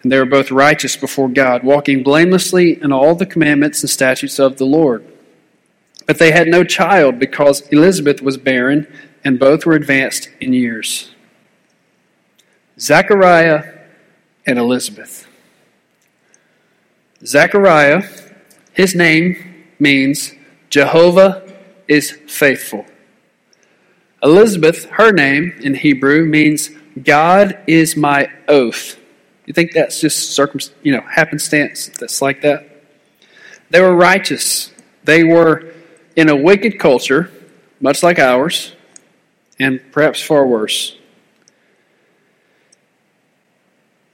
And 0.02 0.12
they 0.12 0.18
were 0.18 0.26
both 0.26 0.50
righteous 0.50 0.96
before 0.96 1.28
God, 1.28 1.62
walking 1.62 2.02
blamelessly 2.02 2.80
in 2.82 2.92
all 2.92 3.14
the 3.14 3.26
commandments 3.26 3.82
and 3.82 3.88
statutes 3.88 4.38
of 4.38 4.58
the 4.58 4.66
Lord. 4.66 5.04
But 6.06 6.18
they 6.18 6.32
had 6.32 6.48
no 6.48 6.62
child 6.62 7.18
because 7.18 7.62
Elizabeth 7.68 8.20
was 8.20 8.36
barren, 8.36 8.86
and 9.24 9.38
both 9.38 9.64
were 9.64 9.74
advanced 9.74 10.28
in 10.40 10.52
years. 10.52 11.10
Zechariah 12.78 13.72
and 14.46 14.58
Elizabeth. 14.58 15.26
Zechariah, 17.24 18.02
his 18.74 18.94
name 18.94 19.64
means 19.78 20.32
Jehovah 20.68 21.50
is 21.88 22.10
faithful. 22.10 22.84
Elizabeth, 24.22 24.86
her 24.90 25.12
name 25.12 25.52
in 25.60 25.74
Hebrew 25.74 26.24
means 26.24 26.70
God 27.02 27.58
is 27.66 27.96
my 27.96 28.30
oath. 28.48 28.98
You 29.46 29.52
think 29.52 29.72
that's 29.72 30.00
just 30.00 30.32
circum, 30.32 30.60
you 30.82 30.92
know, 30.92 31.02
happenstance 31.02 31.88
that's 31.88 32.20
like 32.22 32.40
that? 32.42 32.82
They 33.70 33.80
were 33.80 33.94
righteous. 33.94 34.72
They 35.04 35.24
were 35.24 35.72
in 36.16 36.28
a 36.28 36.36
wicked 36.36 36.78
culture, 36.78 37.30
much 37.80 38.02
like 38.02 38.18
ours, 38.18 38.74
and 39.58 39.80
perhaps 39.92 40.22
far 40.22 40.46
worse. 40.46 40.96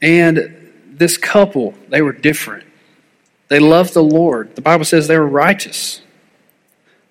And 0.03 0.73
this 0.87 1.17
couple, 1.17 1.75
they 1.89 2.03
were 2.03 2.13
different. 2.13 2.65
They 3.51 3.59
loved 3.59 3.95
the 3.95 4.03
Lord. 4.03 4.55
The 4.55 4.63
Bible 4.63 4.85
says 4.85 5.09
they 5.09 5.19
were 5.19 5.27
righteous. 5.27 6.01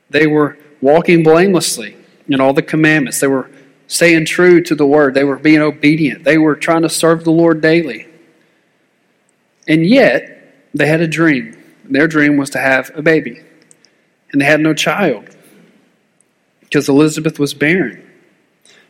They 0.10 0.26
were 0.26 0.58
walking 0.82 1.22
blamelessly 1.22 1.98
in 2.30 2.40
all 2.40 2.54
the 2.54 2.62
commandments. 2.62 3.20
They 3.20 3.28
were 3.28 3.52
staying 3.88 4.26
true 4.26 4.62
to 4.64 4.74
the 4.74 4.88
word. 4.88 5.14
They 5.14 5.26
were 5.26 5.38
being 5.38 5.62
obedient. 5.62 6.24
They 6.24 6.38
were 6.38 6.56
trying 6.56 6.84
to 6.84 6.90
serve 6.90 7.26
the 7.26 7.32
Lord 7.32 7.60
daily. 7.62 8.08
And 9.68 9.86
yet, 9.86 10.70
they 10.74 10.88
had 10.88 11.02
a 11.02 11.08
dream. 11.08 11.62
Their 11.84 12.08
dream 12.08 12.38
was 12.38 12.50
to 12.52 12.60
have 12.60 12.90
a 12.96 13.02
baby. 13.02 13.44
And 14.32 14.40
they 14.40 14.46
had 14.46 14.62
no 14.62 14.74
child 14.74 15.36
because 16.62 16.88
Elizabeth 16.88 17.38
was 17.38 17.54
barren. 17.54 18.08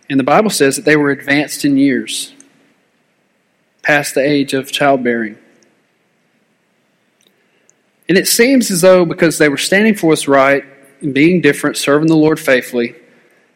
And 0.07 0.19
the 0.19 0.23
Bible 0.23 0.51
says 0.51 0.75
that 0.75 0.85
they 0.85 0.95
were 0.95 1.09
advanced 1.09 1.65
in 1.65 1.77
years 1.77 2.33
past 3.81 4.13
the 4.13 4.21
age 4.21 4.53
of 4.53 4.71
childbearing. 4.71 5.37
And 8.09 8.17
it 8.17 8.27
seems 8.27 8.71
as 8.71 8.81
though 8.81 9.05
because 9.05 9.37
they 9.37 9.49
were 9.49 9.57
standing 9.57 9.95
for 9.95 10.07
what's 10.07 10.27
right 10.27 10.65
being 11.13 11.39
different, 11.39 11.77
serving 11.77 12.07
the 12.07 12.15
Lord 12.15 12.39
faithfully, 12.39 12.95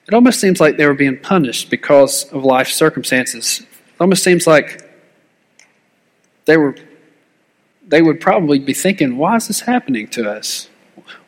it 0.08 0.14
almost 0.14 0.40
seems 0.40 0.62
like 0.62 0.78
they 0.78 0.86
were 0.86 0.94
being 0.94 1.18
punished 1.18 1.70
because 1.70 2.26
of 2.32 2.46
life 2.46 2.68
circumstances. 2.68 3.62
It 3.62 4.02
almost 4.02 4.24
seems 4.24 4.46
like 4.46 4.90
they 6.46 6.56
were 6.56 6.76
they 7.86 8.02
would 8.02 8.22
probably 8.22 8.60
be 8.60 8.74
thinking, 8.74 9.18
why 9.18 9.36
is 9.36 9.48
this 9.48 9.62
happening 9.62 10.08
to 10.10 10.30
us? 10.30 10.70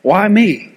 Why 0.00 0.26
me? 0.28 0.74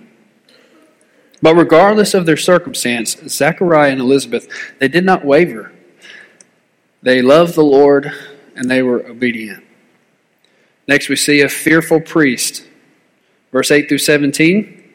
But 1.41 1.55
regardless 1.55 2.13
of 2.13 2.25
their 2.25 2.37
circumstance, 2.37 3.15
Zechariah 3.27 3.91
and 3.91 4.01
Elizabeth, 4.01 4.49
they 4.79 4.89
did 4.89 5.05
not 5.05 5.23
waver. 5.23 5.71
They 7.01 7.21
loved 7.21 7.55
the 7.55 7.63
Lord 7.63 8.11
and 8.55 8.69
they 8.69 8.83
were 8.83 9.07
obedient. 9.07 9.63
Next, 10.89 11.07
we 11.07 11.17
see 11.17 11.41
a 11.41 11.49
fearful 11.49 12.01
priest. 12.01 12.63
Verse 13.51 13.69
8 13.69 13.87
through 13.87 13.99
17. 13.99 14.91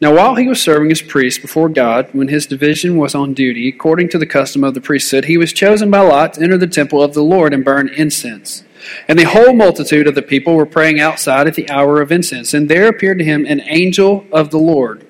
Now, 0.00 0.12
while 0.12 0.34
he 0.34 0.48
was 0.48 0.60
serving 0.60 0.90
as 0.90 1.00
priest 1.00 1.40
before 1.40 1.68
God, 1.68 2.08
when 2.10 2.26
his 2.26 2.44
division 2.44 2.96
was 2.96 3.14
on 3.14 3.34
duty, 3.34 3.68
according 3.68 4.08
to 4.08 4.18
the 4.18 4.26
custom 4.26 4.64
of 4.64 4.74
the 4.74 4.80
priesthood, 4.80 5.26
he 5.26 5.38
was 5.38 5.52
chosen 5.52 5.92
by 5.92 6.00
lot 6.00 6.34
to 6.34 6.42
enter 6.42 6.58
the 6.58 6.66
temple 6.66 7.04
of 7.04 7.14
the 7.14 7.22
Lord 7.22 7.54
and 7.54 7.64
burn 7.64 7.88
incense. 7.88 8.64
And 9.06 9.16
the 9.16 9.28
whole 9.28 9.54
multitude 9.54 10.08
of 10.08 10.16
the 10.16 10.22
people 10.22 10.56
were 10.56 10.66
praying 10.66 10.98
outside 10.98 11.46
at 11.46 11.54
the 11.54 11.70
hour 11.70 12.00
of 12.00 12.10
incense. 12.10 12.52
And 12.52 12.68
there 12.68 12.88
appeared 12.88 13.18
to 13.18 13.24
him 13.24 13.46
an 13.46 13.60
angel 13.60 14.26
of 14.32 14.50
the 14.50 14.58
Lord 14.58 15.06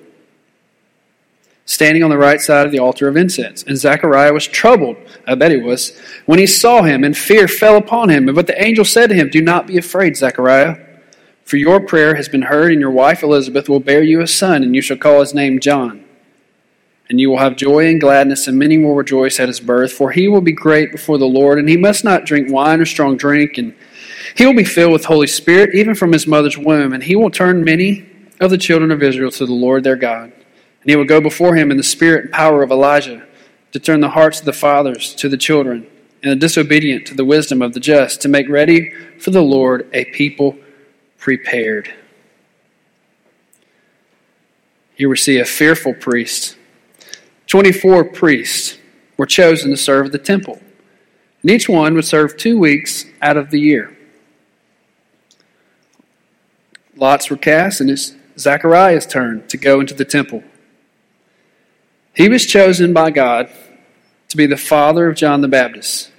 standing 1.66 2.02
on 2.02 2.10
the 2.10 2.18
right 2.18 2.40
side 2.40 2.66
of 2.66 2.72
the 2.72 2.78
altar 2.78 3.08
of 3.08 3.16
incense. 3.16 3.62
And 3.62 3.76
Zechariah 3.76 4.32
was 4.32 4.46
troubled, 4.46 4.96
I 5.26 5.34
bet 5.34 5.50
he 5.50 5.56
was, 5.56 5.98
when 6.26 6.38
he 6.38 6.46
saw 6.46 6.82
him, 6.82 7.04
and 7.04 7.16
fear 7.16 7.48
fell 7.48 7.76
upon 7.76 8.10
him. 8.10 8.26
But 8.26 8.46
the 8.46 8.62
angel 8.62 8.84
said 8.84 9.08
to 9.08 9.14
him, 9.14 9.30
Do 9.30 9.40
not 9.40 9.66
be 9.66 9.78
afraid, 9.78 10.16
Zechariah, 10.16 10.76
for 11.44 11.56
your 11.56 11.80
prayer 11.80 12.14
has 12.14 12.28
been 12.28 12.42
heard, 12.42 12.72
and 12.72 12.80
your 12.80 12.90
wife 12.90 13.22
Elizabeth 13.22 13.68
will 13.68 13.80
bear 13.80 14.02
you 14.02 14.20
a 14.20 14.26
son, 14.26 14.62
and 14.62 14.74
you 14.74 14.82
shall 14.82 14.96
call 14.96 15.20
his 15.20 15.34
name 15.34 15.60
John. 15.60 16.04
And 17.08 17.20
you 17.20 17.28
will 17.30 17.38
have 17.38 17.56
joy 17.56 17.86
and 17.86 18.00
gladness, 18.00 18.46
and 18.46 18.58
many 18.58 18.78
will 18.78 18.94
rejoice 18.94 19.38
at 19.38 19.48
his 19.48 19.60
birth, 19.60 19.92
for 19.92 20.10
he 20.10 20.26
will 20.26 20.40
be 20.40 20.52
great 20.52 20.90
before 20.90 21.18
the 21.18 21.26
Lord, 21.26 21.58
and 21.58 21.68
he 21.68 21.76
must 21.76 22.04
not 22.04 22.24
drink 22.24 22.50
wine 22.50 22.80
or 22.80 22.86
strong 22.86 23.16
drink, 23.16 23.58
and 23.58 23.74
he 24.36 24.46
will 24.46 24.54
be 24.54 24.64
filled 24.64 24.92
with 24.92 25.04
Holy 25.04 25.26
Spirit, 25.26 25.74
even 25.74 25.94
from 25.94 26.12
his 26.12 26.26
mother's 26.26 26.58
womb, 26.58 26.92
and 26.92 27.02
he 27.02 27.14
will 27.14 27.30
turn 27.30 27.62
many 27.62 28.08
of 28.40 28.50
the 28.50 28.58
children 28.58 28.90
of 28.90 29.02
Israel 29.02 29.30
to 29.30 29.46
the 29.46 29.52
Lord 29.52 29.84
their 29.84 29.96
God 29.96 30.32
and 30.84 30.90
he 30.90 30.96
will 30.96 31.06
go 31.06 31.18
before 31.18 31.54
him 31.54 31.70
in 31.70 31.78
the 31.78 31.82
spirit 31.82 32.24
and 32.24 32.32
power 32.32 32.62
of 32.62 32.70
Elijah 32.70 33.26
to 33.72 33.78
turn 33.80 34.00
the 34.00 34.10
hearts 34.10 34.40
of 34.40 34.44
the 34.44 34.52
fathers 34.52 35.14
to 35.14 35.30
the 35.30 35.38
children 35.38 35.86
and 36.22 36.30
the 36.30 36.36
disobedient 36.36 37.06
to 37.06 37.14
the 37.14 37.24
wisdom 37.24 37.62
of 37.62 37.72
the 37.72 37.80
just, 37.80 38.20
to 38.20 38.28
make 38.28 38.50
ready 38.50 38.90
for 39.18 39.30
the 39.30 39.42
Lord 39.42 39.88
a 39.94 40.04
people 40.04 40.58
prepared. 41.16 41.90
Here 44.94 45.08
we 45.08 45.16
see 45.16 45.38
a 45.38 45.44
fearful 45.46 45.94
priest. 45.94 46.58
24 47.46 48.04
priests 48.12 48.78
were 49.16 49.24
chosen 49.24 49.70
to 49.70 49.76
serve 49.78 50.12
the 50.12 50.18
temple, 50.18 50.60
and 51.40 51.50
each 51.50 51.66
one 51.66 51.94
would 51.94 52.04
serve 52.04 52.36
two 52.36 52.58
weeks 52.58 53.06
out 53.22 53.38
of 53.38 53.50
the 53.50 53.60
year. 53.60 53.96
Lots 56.94 57.30
were 57.30 57.38
cast, 57.38 57.80
and 57.80 57.88
it's 57.88 58.14
Zechariah's 58.38 59.06
turn 59.06 59.46
to 59.48 59.56
go 59.56 59.80
into 59.80 59.94
the 59.94 60.04
temple. 60.04 60.44
He 62.14 62.28
was 62.28 62.46
chosen 62.46 62.92
by 62.92 63.10
God 63.10 63.50
to 64.28 64.36
be 64.36 64.46
the 64.46 64.56
father 64.56 65.08
of 65.08 65.16
John 65.16 65.40
the 65.40 65.48
Baptist. 65.48 66.10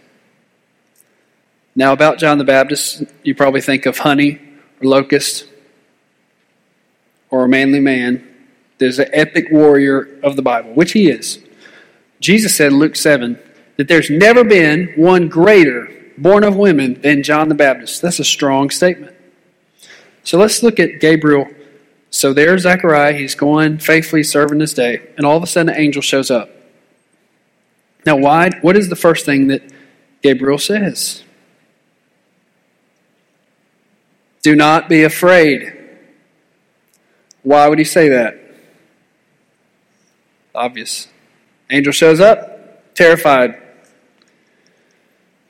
Now, 1.76 1.94
about 1.94 2.20
John 2.20 2.38
the 2.38 2.44
Baptist, 2.44 3.04
you 3.24 3.36
probably 3.36 3.62
think 3.62 3.86
of 3.86 4.00
honey 4.00 4.42
or 4.82 4.88
locust 4.88 5.48
or 7.30 7.46
a 7.46 7.50
manly 7.50 7.80
man. 7.80 8.28
There's 8.78 9.00
an 9.00 9.10
epic 9.14 9.48
warrior 9.52 10.20
of 10.22 10.36
the 10.36 10.42
Bible, 10.42 10.74
which 10.74 10.92
he 10.92 11.10
is. 11.10 11.40
Jesus 12.20 12.56
said 12.56 12.72
in 12.72 12.80
Luke 12.80 12.96
7 12.96 13.40
that 13.78 13.88
there's 13.88 14.10
never 14.10 14.44
been 14.44 14.94
one 14.96 15.28
greater 15.28 15.90
born 16.18 16.44
of 16.44 16.56
women 16.56 17.02
than 17.02 17.24
John 17.24 17.50
the 17.50 17.56
Baptist. 17.56 18.02
That's 18.02 18.20
a 18.20 18.26
strong 18.26 18.70
statement. 18.70 19.16
So 20.24 20.38
let's 20.38 20.64
look 20.64 20.80
at 20.80 21.00
Gabriel 21.00 21.48
so 22.16 22.32
there's 22.32 22.62
Zechariah. 22.62 23.12
He's 23.12 23.36
going 23.36 23.78
faithfully 23.78 24.24
serving 24.24 24.62
his 24.62 24.74
day. 24.74 25.02
And 25.18 25.26
all 25.26 25.36
of 25.36 25.44
a 25.44 25.48
sudden, 25.48 25.68
an 25.68 25.76
angel 25.76 26.02
shows 26.02 26.32
up. 26.32 26.50
Now, 28.06 28.16
why? 28.16 28.52
What 28.62 28.78
is 28.78 28.88
the 28.88 28.96
first 28.96 29.26
thing 29.26 29.48
that 29.48 29.62
Gabriel 30.24 30.58
says? 30.58 31.24
Do 34.44 34.56
not 34.56 34.88
be 34.88 35.04
afraid. 35.04 35.74
Why 37.44 37.68
would 37.68 37.80
he 37.80 37.84
say 37.84 38.08
that? 38.08 38.40
Obvious. 40.56 41.10
Angel 41.70 41.92
shows 41.92 42.22
up, 42.22 42.96
terrified. 42.96 43.62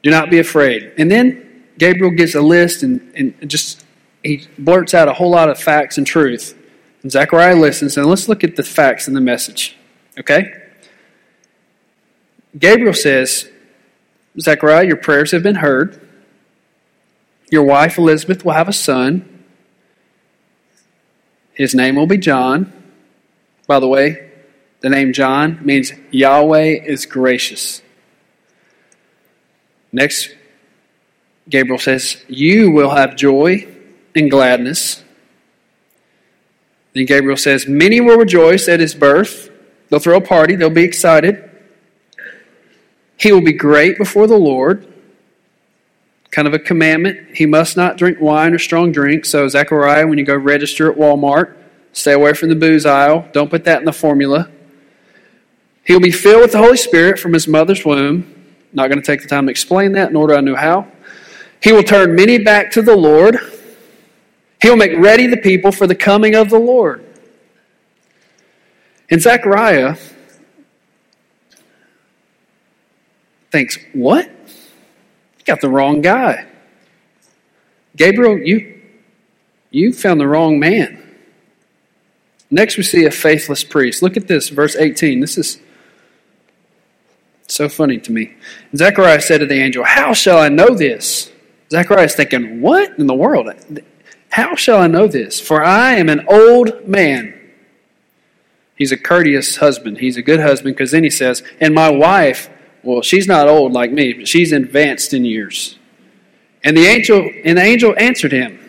Do 0.01 0.09
not 0.09 0.31
be 0.31 0.39
afraid. 0.39 0.93
And 0.97 1.11
then 1.11 1.65
Gabriel 1.77 2.09
gives 2.09 2.33
a 2.33 2.41
list 2.41 2.81
and, 2.81 3.13
and 3.15 3.47
just 3.47 3.84
he 4.25 4.47
blurts 4.57 4.95
out 4.95 5.07
a 5.07 5.13
whole 5.13 5.29
lot 5.29 5.49
of 5.49 5.59
facts 5.59 5.99
and 5.99 6.07
truth. 6.07 6.57
And 7.03 7.11
Zechariah 7.11 7.55
listens, 7.55 7.95
and 7.95 8.07
let's 8.07 8.27
look 8.27 8.43
at 8.43 8.55
the 8.55 8.63
facts 8.63 9.07
in 9.07 9.13
the 9.13 9.21
message. 9.21 9.77
Okay? 10.17 10.51
Gabriel 12.57 12.93
says, 12.93 13.47
Zechariah, 14.39 14.87
your 14.87 14.97
prayers 14.97 15.31
have 15.31 15.43
been 15.43 15.55
heard. 15.55 16.01
Your 17.51 17.63
wife 17.63 17.99
Elizabeth 17.99 18.43
will 18.43 18.53
have 18.53 18.67
a 18.67 18.73
son. 18.73 19.43
His 21.53 21.75
name 21.75 21.95
will 21.95 22.07
be 22.07 22.17
John. 22.17 22.73
By 23.67 23.79
the 23.79 23.87
way, 23.87 24.31
The 24.81 24.89
name 24.89 25.13
John 25.13 25.59
means 25.65 25.91
Yahweh 26.11 26.83
is 26.83 27.07
gracious. 27.07 27.81
Next, 29.91 30.29
Gabriel 31.49 31.79
says, 31.79 32.23
You 32.27 32.69
will 32.69 32.91
have 32.91 33.15
joy 33.15 33.74
and 34.15 34.31
gladness. 34.31 35.03
Then 36.93 37.05
Gabriel 37.05 37.37
says, 37.37 37.67
Many 37.67 37.99
will 37.99 38.17
rejoice 38.17 38.67
at 38.67 38.79
his 38.79 38.95
birth. 38.95 39.51
They'll 39.89 39.99
throw 39.99 40.17
a 40.17 40.21
party, 40.21 40.55
they'll 40.55 40.69
be 40.69 40.83
excited. 40.83 41.51
He 43.17 43.31
will 43.31 43.41
be 43.41 43.53
great 43.53 43.97
before 43.97 44.27
the 44.27 44.37
Lord. 44.37 44.91
Kind 46.31 46.47
of 46.47 46.53
a 46.53 46.59
commandment. 46.59 47.37
He 47.37 47.45
must 47.45 47.77
not 47.77 47.97
drink 47.97 48.19
wine 48.19 48.53
or 48.53 48.59
strong 48.59 48.91
drink. 48.91 49.25
So, 49.25 49.47
Zechariah, 49.47 50.05
when 50.05 50.17
you 50.17 50.25
go 50.25 50.35
register 50.35 50.91
at 50.91 50.97
Walmart, 50.97 51.55
stay 51.93 52.11
away 52.11 52.33
from 52.33 52.49
the 52.49 52.55
booze 52.55 52.85
aisle. 52.85 53.27
Don't 53.31 53.49
put 53.49 53.63
that 53.65 53.79
in 53.79 53.85
the 53.85 53.93
formula. 53.93 54.49
He'll 55.85 56.01
be 56.01 56.11
filled 56.11 56.41
with 56.41 56.51
the 56.51 56.57
Holy 56.57 56.77
Spirit 56.77 57.19
from 57.19 57.31
his 57.31 57.47
mother's 57.47 57.85
womb. 57.85 58.33
Not 58.73 58.89
going 58.89 59.01
to 59.01 59.05
take 59.05 59.21
the 59.21 59.29
time 59.29 59.45
to 59.45 59.51
explain 59.51 59.93
that, 59.93 60.11
nor 60.11 60.27
do 60.27 60.35
I 60.35 60.41
know 60.41 60.55
how. 60.55 60.91
He 61.61 61.71
will 61.71 61.83
turn 61.83 62.15
many 62.15 62.37
back 62.37 62.71
to 62.71 62.81
the 62.81 62.95
Lord. 62.95 63.39
He'll 64.61 64.75
make 64.75 64.97
ready 64.97 65.27
the 65.27 65.37
people 65.37 65.71
for 65.71 65.87
the 65.87 65.95
coming 65.95 66.35
of 66.35 66.49
the 66.49 66.59
Lord. 66.59 67.05
And 69.09 69.21
Zechariah 69.21 69.97
thinks, 73.51 73.77
What? 73.93 74.27
You 74.27 75.45
got 75.45 75.61
the 75.61 75.69
wrong 75.69 76.01
guy. 76.01 76.47
Gabriel, 77.95 78.37
you, 78.37 78.81
you 79.69 79.93
found 79.93 80.19
the 80.19 80.27
wrong 80.27 80.59
man. 80.59 81.01
Next, 82.49 82.77
we 82.77 82.83
see 82.83 83.05
a 83.05 83.11
faithless 83.11 83.63
priest. 83.63 84.01
Look 84.01 84.17
at 84.17 84.27
this, 84.27 84.49
verse 84.49 84.75
18. 84.75 85.19
This 85.19 85.37
is 85.37 85.59
so 87.47 87.69
funny 87.69 87.99
to 87.99 88.11
me. 88.11 88.33
Zechariah 88.75 89.21
said 89.21 89.39
to 89.39 89.45
the 89.45 89.55
angel, 89.55 89.83
How 89.83 90.13
shall 90.13 90.39
I 90.39 90.49
know 90.49 90.75
this? 90.75 91.31
Zechariah 91.71 92.05
is 92.05 92.15
thinking, 92.15 92.61
What 92.61 92.97
in 92.97 93.07
the 93.07 93.13
world? 93.13 93.49
How 94.35 94.53
shall 94.55 94.81
I 94.81 94.87
know 94.87 95.07
this? 95.07 95.39
For 95.39 95.63
I 95.63 95.93
am 95.93 96.09
an 96.09 96.25
old 96.27 96.85
man. 96.89 97.39
He's 98.75 98.91
a 98.91 98.97
courteous 98.97 99.55
husband. 99.55 99.99
He's 99.99 100.17
a 100.17 100.21
good 100.21 100.41
husband 100.41 100.75
because 100.75 100.91
then 100.91 101.05
he 101.05 101.09
says, 101.09 101.41
And 101.61 101.73
my 101.73 101.89
wife, 101.89 102.49
well, 102.83 103.01
she's 103.01 103.29
not 103.29 103.47
old 103.47 103.71
like 103.71 103.93
me, 103.93 104.11
but 104.11 104.27
she's 104.27 104.51
advanced 104.51 105.13
in 105.13 105.23
years. 105.23 105.79
And 106.65 106.75
the 106.75 106.85
angel, 106.85 107.29
and 107.45 107.57
the 107.57 107.61
angel 107.61 107.95
answered 107.97 108.33
him, 108.33 108.59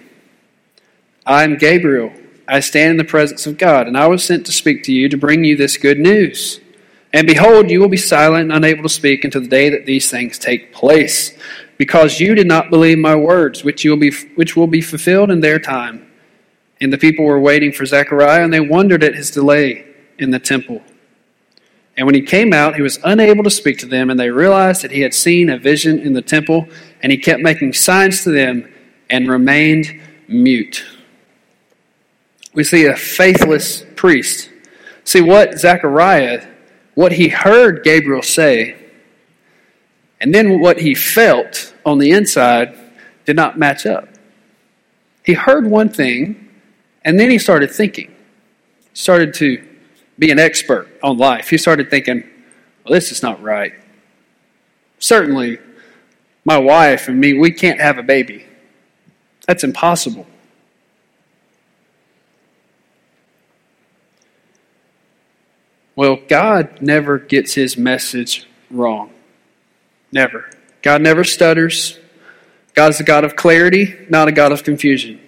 I'm 1.27 1.59
Gabriel. 1.59 2.13
I 2.47 2.61
stand 2.61 2.93
in 2.93 2.97
the 2.97 3.03
presence 3.03 3.45
of 3.49 3.59
God, 3.59 3.89
and 3.89 3.99
I 3.99 4.07
was 4.07 4.23
sent 4.23 4.47
to 4.47 4.53
speak 4.53 4.85
to 4.85 4.93
you 4.93 5.09
to 5.09 5.17
bring 5.17 5.43
you 5.43 5.57
this 5.57 5.79
good 5.79 5.99
news. 5.99 6.61
And 7.13 7.27
behold, 7.27 7.73
you 7.73 7.81
will 7.81 7.89
be 7.89 7.97
silent 7.97 8.53
and 8.53 8.53
unable 8.53 8.85
to 8.85 8.89
speak 8.89 9.25
until 9.25 9.41
the 9.41 9.49
day 9.49 9.71
that 9.71 9.85
these 9.85 10.09
things 10.13 10.39
take 10.39 10.73
place, 10.73 11.37
because 11.79 12.21
you 12.21 12.35
did 12.35 12.47
not 12.47 12.71
believe 12.71 12.99
my 12.99 13.15
words, 13.15 13.65
which, 13.65 13.85
will 13.85 13.97
be, 13.97 14.11
which 14.35 14.57
will 14.57 14.67
be 14.67 14.81
fulfilled 14.81 15.31
in 15.31 15.41
their 15.41 15.59
time. 15.59 16.11
And 16.81 16.93
the 16.93 16.99
people 16.99 17.25
were 17.25 17.41
waiting 17.41 17.73
for 17.73 17.87
Zechariah, 17.87 18.45
and 18.45 18.53
they 18.53 18.61
wondered 18.61 19.03
at 19.03 19.15
his 19.15 19.31
delay 19.31 19.87
in 20.19 20.31
the 20.31 20.39
temple. 20.39 20.83
And 21.97 22.07
when 22.07 22.15
he 22.15 22.23
came 22.23 22.53
out, 22.53 22.77
he 22.77 22.83
was 22.83 22.99
unable 23.05 23.45
to 23.45 23.51
speak 23.51 23.79
to 23.79 23.87
them, 23.87 24.11
and 24.11 24.21
they 24.21 24.31
realized 24.31 24.83
that 24.83 24.91
he 24.91 25.01
had 25.01 25.15
seen 25.15 25.49
a 25.49 25.59
vision 25.59 25.99
in 25.99 26.13
the 26.13 26.23
temple, 26.23 26.69
and 27.03 27.11
he 27.11 27.19
kept 27.19 27.41
making 27.41 27.73
signs 27.73 28.23
to 28.25 28.31
them 28.31 28.71
and 29.09 29.29
remained 29.29 30.01
mute. 30.29 30.85
We 32.53 32.65
see 32.65 32.87
a 32.87 32.97
faithless 32.97 33.85
priest. 33.97 34.51
See 35.05 35.21
what 35.21 35.59
Zechariah 35.59 36.47
what 36.97 37.13
he 37.13 37.29
heard 37.29 37.85
Gabriel 37.85 38.23
say 38.23 38.75
and 40.21 40.35
then 40.35 40.61
what 40.61 40.81
he 40.81 40.95
felt 40.95 41.75
on 41.85 41.99
the 41.99 42.13
inside 42.13 42.77
did 43.25 43.37
not 43.37 43.59
match 43.59 43.87
up. 43.87 44.09
He 45.25 45.35
heard 45.35 45.67
one 45.67 45.89
thing 45.89 46.49
and 47.05 47.19
then 47.21 47.31
he 47.31 47.39
started 47.39 47.71
thinking. 47.71 48.15
Started 48.95 49.35
to 49.35 49.65
be 50.19 50.31
an 50.31 50.39
expert 50.39 50.89
on 51.03 51.19
life. 51.19 51.51
He 51.51 51.59
started 51.59 51.91
thinking, 51.91 52.23
well, 52.85 52.95
this 52.95 53.13
is 53.13 53.23
not 53.23 53.43
right. 53.43 53.73
Certainly, 54.99 55.59
my 56.45 56.59
wife 56.59 57.09
and 57.09 57.21
me, 57.21 57.35
we 57.35 57.51
can't 57.51 57.81
have 57.81 57.99
a 57.99 58.03
baby. 58.03 58.47
That's 59.47 59.63
impossible. 59.63 60.27
Well, 65.95 66.19
God 66.29 66.83
never 66.83 67.19
gets 67.19 67.55
his 67.55 67.77
message 67.77 68.47
wrong. 68.71 69.13
Never. 70.13 70.51
God 70.83 71.03
never 71.03 71.25
stutters. 71.25 71.99
God 72.75 72.91
is 72.91 73.01
a 73.01 73.05
God 73.05 73.25
of 73.25 73.37
clarity, 73.37 73.95
not 74.09 74.29
a 74.29 74.33
God 74.33 74.53
of 74.53 74.63
confusion. 74.63 75.21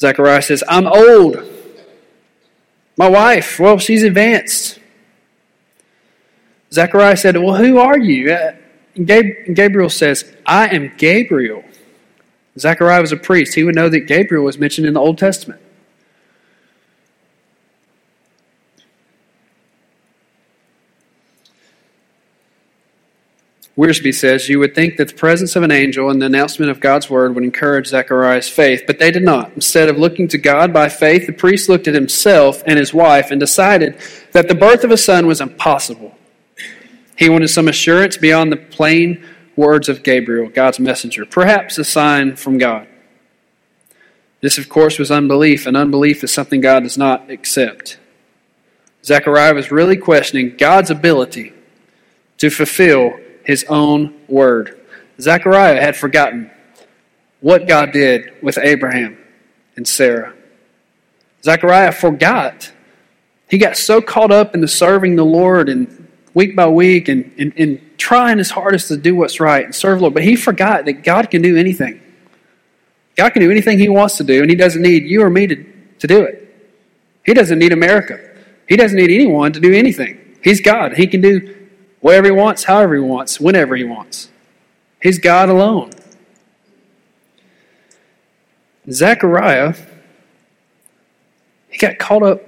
Zechariah 0.00 0.42
says, 0.42 0.62
I'm 0.68 0.86
old. 0.86 1.42
My 2.96 3.08
wife, 3.08 3.60
well, 3.60 3.78
she's 3.78 4.02
advanced. 4.02 4.78
Zechariah 6.72 7.16
said, 7.16 7.36
Well, 7.36 7.54
who 7.54 7.78
are 7.78 7.98
you? 7.98 8.32
Uh, 8.32 8.52
Gabriel 9.04 9.90
says, 9.90 10.34
I 10.44 10.68
am 10.68 10.92
Gabriel. 10.96 11.62
Zechariah 12.58 13.02
was 13.02 13.12
a 13.12 13.16
priest. 13.16 13.54
He 13.54 13.62
would 13.62 13.74
know 13.74 13.88
that 13.90 14.00
Gabriel 14.00 14.44
was 14.44 14.58
mentioned 14.58 14.86
in 14.86 14.94
the 14.94 15.00
Old 15.00 15.18
Testament. 15.18 15.60
Wiersbe 23.76 24.14
says, 24.14 24.48
You 24.48 24.58
would 24.58 24.74
think 24.74 24.96
that 24.96 25.08
the 25.08 25.14
presence 25.14 25.54
of 25.54 25.62
an 25.62 25.70
angel 25.70 26.08
and 26.08 26.20
the 26.20 26.26
announcement 26.26 26.70
of 26.70 26.80
God's 26.80 27.10
word 27.10 27.34
would 27.34 27.44
encourage 27.44 27.88
Zechariah's 27.88 28.48
faith, 28.48 28.84
but 28.86 28.98
they 28.98 29.10
did 29.10 29.22
not. 29.22 29.52
Instead 29.54 29.88
of 29.88 29.98
looking 29.98 30.28
to 30.28 30.38
God 30.38 30.72
by 30.72 30.88
faith, 30.88 31.26
the 31.26 31.32
priest 31.32 31.68
looked 31.68 31.86
at 31.86 31.94
himself 31.94 32.62
and 32.66 32.78
his 32.78 32.94
wife 32.94 33.30
and 33.30 33.38
decided 33.38 33.98
that 34.32 34.48
the 34.48 34.54
birth 34.54 34.82
of 34.82 34.90
a 34.90 34.96
son 34.96 35.26
was 35.26 35.42
impossible. 35.42 36.14
He 37.18 37.28
wanted 37.28 37.48
some 37.48 37.68
assurance 37.68 38.16
beyond 38.16 38.50
the 38.50 38.56
plain 38.56 39.22
words 39.56 39.88
of 39.88 40.02
Gabriel, 40.02 40.48
God's 40.48 40.80
messenger, 40.80 41.26
perhaps 41.26 41.78
a 41.78 41.84
sign 41.84 42.36
from 42.36 42.58
God. 42.58 42.88
This, 44.40 44.58
of 44.58 44.68
course, 44.68 44.98
was 44.98 45.10
unbelief, 45.10 45.66
and 45.66 45.76
unbelief 45.76 46.22
is 46.22 46.30
something 46.30 46.60
God 46.60 46.82
does 46.82 46.98
not 46.98 47.30
accept. 47.30 47.98
Zechariah 49.04 49.54
was 49.54 49.70
really 49.70 49.96
questioning 49.96 50.56
God's 50.56 50.90
ability 50.90 51.52
to 52.38 52.50
fulfill 52.50 53.18
his 53.46 53.64
own 53.68 54.12
word. 54.28 54.78
Zechariah 55.20 55.80
had 55.80 55.96
forgotten 55.96 56.50
what 57.40 57.68
God 57.68 57.92
did 57.92 58.32
with 58.42 58.58
Abraham 58.58 59.16
and 59.76 59.86
Sarah. 59.86 60.34
Zechariah 61.44 61.92
forgot. 61.92 62.72
He 63.48 63.58
got 63.58 63.76
so 63.76 64.00
caught 64.00 64.32
up 64.32 64.54
into 64.54 64.66
serving 64.66 65.14
the 65.14 65.24
Lord 65.24 65.68
and 65.68 66.08
week 66.34 66.56
by 66.56 66.66
week 66.66 67.08
and, 67.08 67.32
and, 67.38 67.52
and 67.56 67.80
trying 67.96 68.38
his 68.38 68.50
hardest 68.50 68.88
to 68.88 68.96
do 68.96 69.14
what's 69.14 69.38
right 69.38 69.64
and 69.64 69.74
serve 69.74 69.98
the 69.98 70.02
Lord. 70.02 70.14
But 70.14 70.24
he 70.24 70.34
forgot 70.34 70.84
that 70.86 71.04
God 71.04 71.30
can 71.30 71.40
do 71.40 71.56
anything. 71.56 72.02
God 73.16 73.30
can 73.30 73.42
do 73.42 73.50
anything 73.50 73.78
he 73.78 73.88
wants 73.88 74.16
to 74.18 74.24
do, 74.24 74.42
and 74.42 74.50
he 74.50 74.56
doesn't 74.56 74.82
need 74.82 75.04
you 75.04 75.22
or 75.22 75.30
me 75.30 75.46
to, 75.46 75.64
to 76.00 76.06
do 76.06 76.22
it. 76.22 76.42
He 77.24 77.32
doesn't 77.32 77.58
need 77.58 77.72
America. 77.72 78.20
He 78.68 78.76
doesn't 78.76 78.98
need 78.98 79.10
anyone 79.10 79.52
to 79.52 79.60
do 79.60 79.72
anything. 79.72 80.36
He's 80.42 80.60
God. 80.60 80.94
He 80.94 81.06
can 81.06 81.20
do 81.20 81.55
whatever 82.06 82.26
he 82.26 82.30
wants, 82.30 82.62
however 82.62 82.94
he 82.94 83.00
wants, 83.00 83.40
whenever 83.40 83.74
he 83.74 83.82
wants. 83.82 84.30
He's 85.02 85.18
God 85.18 85.48
alone. 85.48 85.90
Zechariah, 88.88 89.74
he 91.68 91.78
got 91.78 91.98
caught 91.98 92.22
up 92.22 92.42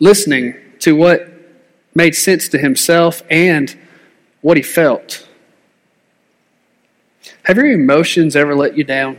listening 0.00 0.56
to 0.80 0.96
what 0.96 1.32
made 1.94 2.16
sense 2.16 2.48
to 2.48 2.58
himself 2.58 3.22
and 3.30 3.78
what 4.40 4.56
he 4.56 4.64
felt. 4.64 5.28
Have 7.44 7.58
your 7.58 7.70
emotions 7.70 8.34
ever 8.34 8.52
let 8.52 8.76
you 8.76 8.82
down? 8.82 9.16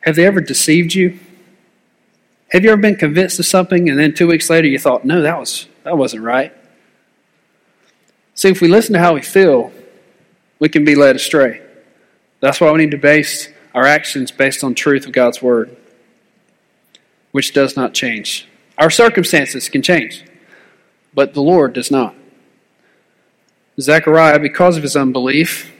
Have 0.00 0.16
they 0.16 0.24
ever 0.24 0.40
deceived 0.40 0.94
you? 0.94 1.20
Have 2.52 2.64
you 2.64 2.70
ever 2.70 2.80
been 2.80 2.96
convinced 2.96 3.38
of 3.38 3.44
something 3.44 3.90
and 3.90 3.98
then 3.98 4.14
two 4.14 4.26
weeks 4.26 4.48
later 4.48 4.68
you 4.68 4.78
thought, 4.78 5.04
no, 5.04 5.20
that 5.20 5.38
was 5.38 5.68
that 5.84 5.98
wasn't 5.98 6.22
right? 6.22 6.56
See, 8.34 8.48
if 8.48 8.60
we 8.60 8.68
listen 8.68 8.94
to 8.94 8.98
how 8.98 9.14
we 9.14 9.22
feel, 9.22 9.72
we 10.58 10.68
can 10.68 10.84
be 10.84 10.94
led 10.94 11.16
astray. 11.16 11.60
That's 12.40 12.60
why 12.60 12.70
we 12.70 12.78
need 12.78 12.90
to 12.92 12.98
base 12.98 13.48
our 13.74 13.84
actions 13.84 14.30
based 14.30 14.64
on 14.64 14.74
truth 14.74 15.06
of 15.06 15.12
God's 15.12 15.42
Word, 15.42 15.76
which 17.30 17.52
does 17.52 17.76
not 17.76 17.94
change. 17.94 18.48
Our 18.78 18.90
circumstances 18.90 19.68
can 19.68 19.82
change, 19.82 20.24
but 21.14 21.34
the 21.34 21.42
Lord 21.42 21.72
does 21.72 21.90
not. 21.90 22.14
Zechariah, 23.80 24.38
because 24.38 24.76
of 24.76 24.82
his 24.82 24.96
unbelief, 24.96 25.72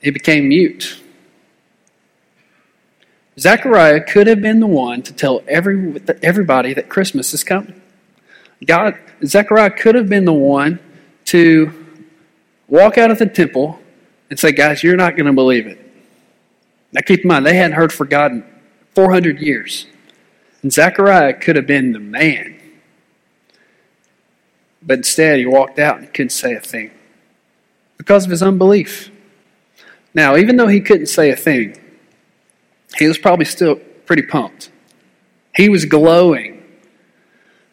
he 0.00 0.10
became 0.10 0.48
mute. 0.48 1.00
Zechariah 3.38 4.00
could 4.00 4.26
have 4.26 4.40
been 4.40 4.60
the 4.60 4.66
one 4.66 5.02
to 5.02 5.12
tell 5.12 5.42
every, 5.48 6.00
everybody 6.22 6.74
that 6.74 6.88
Christmas 6.88 7.34
is 7.34 7.42
coming. 7.42 7.80
God, 8.64 8.98
Zechariah 9.24 9.70
could 9.70 9.94
have 9.94 10.08
been 10.08 10.24
the 10.24 10.32
one 10.32 10.78
to 11.26 11.72
walk 12.68 12.98
out 12.98 13.10
of 13.10 13.18
the 13.18 13.26
temple 13.26 13.78
and 14.30 14.38
say, 14.38 14.52
Guys, 14.52 14.82
you're 14.82 14.96
not 14.96 15.16
going 15.16 15.26
to 15.26 15.32
believe 15.32 15.66
it. 15.66 15.80
Now 16.92 17.00
keep 17.04 17.22
in 17.22 17.28
mind, 17.28 17.44
they 17.44 17.56
hadn't 17.56 17.76
heard 17.76 17.92
from 17.92 18.08
God 18.08 18.32
in 18.32 18.44
400 18.94 19.40
years. 19.40 19.86
And 20.62 20.72
Zechariah 20.72 21.34
could 21.34 21.56
have 21.56 21.66
been 21.66 21.92
the 21.92 21.98
man. 21.98 22.60
But 24.82 24.98
instead, 24.98 25.38
he 25.38 25.46
walked 25.46 25.78
out 25.78 25.98
and 25.98 26.12
couldn't 26.12 26.30
say 26.30 26.54
a 26.54 26.60
thing 26.60 26.90
because 27.96 28.24
of 28.24 28.30
his 28.30 28.42
unbelief. 28.42 29.10
Now, 30.14 30.36
even 30.36 30.56
though 30.56 30.68
he 30.68 30.80
couldn't 30.80 31.06
say 31.06 31.30
a 31.30 31.36
thing, 31.36 31.76
he 32.96 33.08
was 33.08 33.18
probably 33.18 33.46
still 33.46 33.76
pretty 34.06 34.22
pumped. 34.22 34.70
He 35.54 35.68
was 35.68 35.84
glowing. 35.84 36.53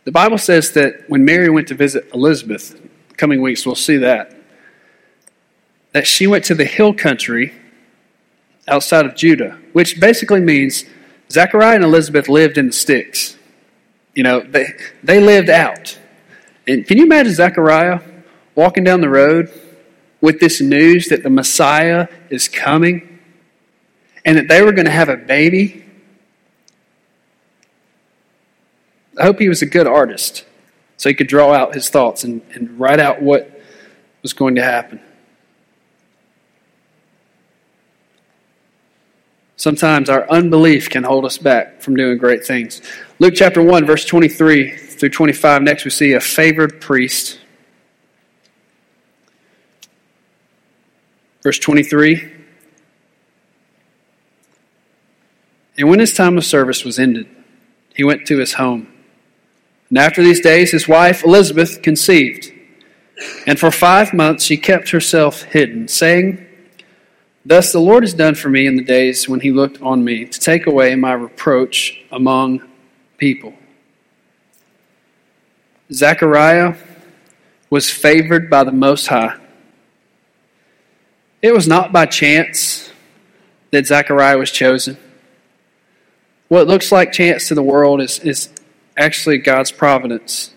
The 0.04 0.12
Bible 0.12 0.40
says 0.40 0.72
that 0.72 1.08
when 1.10 1.24
Mary 1.24 1.50
went 1.50 1.68
to 1.68 1.76
visit 1.76 2.10
Elizabeth, 2.14 2.80
coming 3.18 3.42
weeks 3.42 3.66
we'll 3.66 3.76
see 3.76 3.98
that, 3.98 4.36
that 5.92 6.08
she 6.08 6.26
went 6.26 6.44
to 6.46 6.56
the 6.56 6.66
hill 6.66 6.94
country 6.94 7.54
outside 8.68 9.06
of 9.06 9.16
Judah, 9.16 9.60
which 9.74 10.00
basically 10.00 10.42
means 10.42 10.86
Zechariah 11.30 11.76
and 11.76 11.84
Elizabeth 11.84 12.28
lived 12.28 12.58
in 12.58 12.68
the 12.68 12.74
sticks. 12.74 13.38
You 14.16 14.24
know, 14.24 14.40
they, 14.42 14.74
they 15.04 15.22
lived 15.22 15.50
out. 15.50 15.98
And 16.68 16.86
can 16.88 16.98
you 16.98 17.06
imagine 17.06 17.34
Zechariah 17.34 18.02
walking 18.56 18.84
down 18.84 19.02
the 19.02 19.10
road 19.10 19.52
with 20.20 20.40
this 20.40 20.62
news 20.62 21.08
that 21.08 21.24
the 21.24 21.30
Messiah 21.30 22.08
is 22.30 22.48
coming 22.48 23.20
and 24.26 24.38
that 24.38 24.48
they 24.48 24.62
were 24.62 24.72
going 24.72 24.86
to 24.86 24.92
have 24.92 25.10
a 25.10 25.18
baby? 25.18 25.81
I 29.18 29.24
hope 29.24 29.40
he 29.40 29.50
was 29.50 29.62
a 29.62 29.66
good 29.66 29.88
artist 29.88 30.46
so 30.98 31.10
he 31.10 31.16
could 31.16 31.28
draw 31.28 31.54
out 31.54 31.74
his 31.74 31.90
thoughts 31.90 32.24
and, 32.24 32.42
and 32.54 32.80
write 32.80 33.00
out 33.00 33.22
what 33.22 33.62
was 34.22 34.34
going 34.34 34.56
to 34.56 34.64
happen. 34.64 35.02
Sometimes 39.62 40.10
our 40.10 40.28
unbelief 40.30 40.90
can 40.90 41.04
hold 41.04 41.26
us 41.26 41.38
back 41.38 41.82
from 41.82 41.96
doing 41.96 42.18
great 42.18 42.46
things. 42.46 42.82
Luke 43.20 43.34
chapter 43.36 43.62
1, 43.62 43.86
verse 43.86 44.06
23 44.06 44.76
through 44.76 45.10
25. 45.10 45.62
Next, 45.62 45.86
we 45.86 45.92
see 45.92 46.14
a 46.14 46.20
favored 46.20 46.82
priest. 46.82 47.40
Verse 51.44 51.60
23. 51.60 52.32
And 55.78 55.90
when 55.90 56.00
his 56.00 56.14
time 56.14 56.38
of 56.38 56.46
service 56.46 56.84
was 56.84 57.00
ended, 57.00 57.28
he 57.96 58.04
went 58.04 58.26
to 58.28 58.40
his 58.40 58.54
home. 58.54 58.91
And 59.92 59.98
after 59.98 60.24
these 60.24 60.40
days, 60.40 60.72
his 60.72 60.88
wife 60.88 61.26
Elizabeth 61.26 61.82
conceived. 61.82 62.50
And 63.46 63.60
for 63.60 63.72
five 63.72 64.14
months 64.14 64.46
she 64.46 64.56
kept 64.56 64.90
herself 64.90 65.44
hidden, 65.44 65.90
saying, 65.90 66.48
Thus 67.46 67.74
the 67.74 67.80
Lord 67.80 68.04
has 68.04 68.14
done 68.14 68.36
for 68.36 68.50
me 68.50 68.66
in 68.66 68.78
the 68.78 68.86
days 68.86 69.28
when 69.28 69.42
he 69.42 69.52
looked 69.52 69.82
on 69.82 70.06
me 70.06 70.26
to 70.26 70.40
take 70.40 70.66
away 70.66 70.96
my 70.96 71.12
reproach 71.12 72.02
among 72.10 72.62
people. 73.18 73.54
Zechariah 75.92 76.78
was 77.70 77.90
favored 77.90 78.50
by 78.50 78.64
the 78.64 78.72
Most 78.72 79.08
High. 79.08 79.38
It 81.42 81.54
was 81.54 81.68
not 81.68 81.92
by 81.92 82.06
chance 82.06 82.94
that 83.72 83.88
Zechariah 83.88 84.38
was 84.38 84.52
chosen. 84.52 84.98
What 86.48 86.68
looks 86.68 86.94
like 86.94 87.12
chance 87.12 87.50
to 87.50 87.56
the 87.56 87.64
world 87.64 88.02
is, 88.02 88.20
is 88.20 88.54
actually 88.98 89.38
God's 89.38 89.72
providence. 89.72 90.54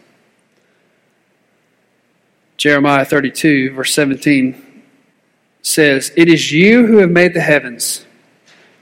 Jeremiah 2.56 3.04
32, 3.04 3.72
verse 3.72 3.92
17 3.94 4.82
says, 5.62 6.12
It 6.16 6.28
is 6.28 6.52
you 6.52 6.86
who 6.86 6.98
have 6.98 7.10
made 7.10 7.34
the 7.34 7.40
heavens 7.40 8.06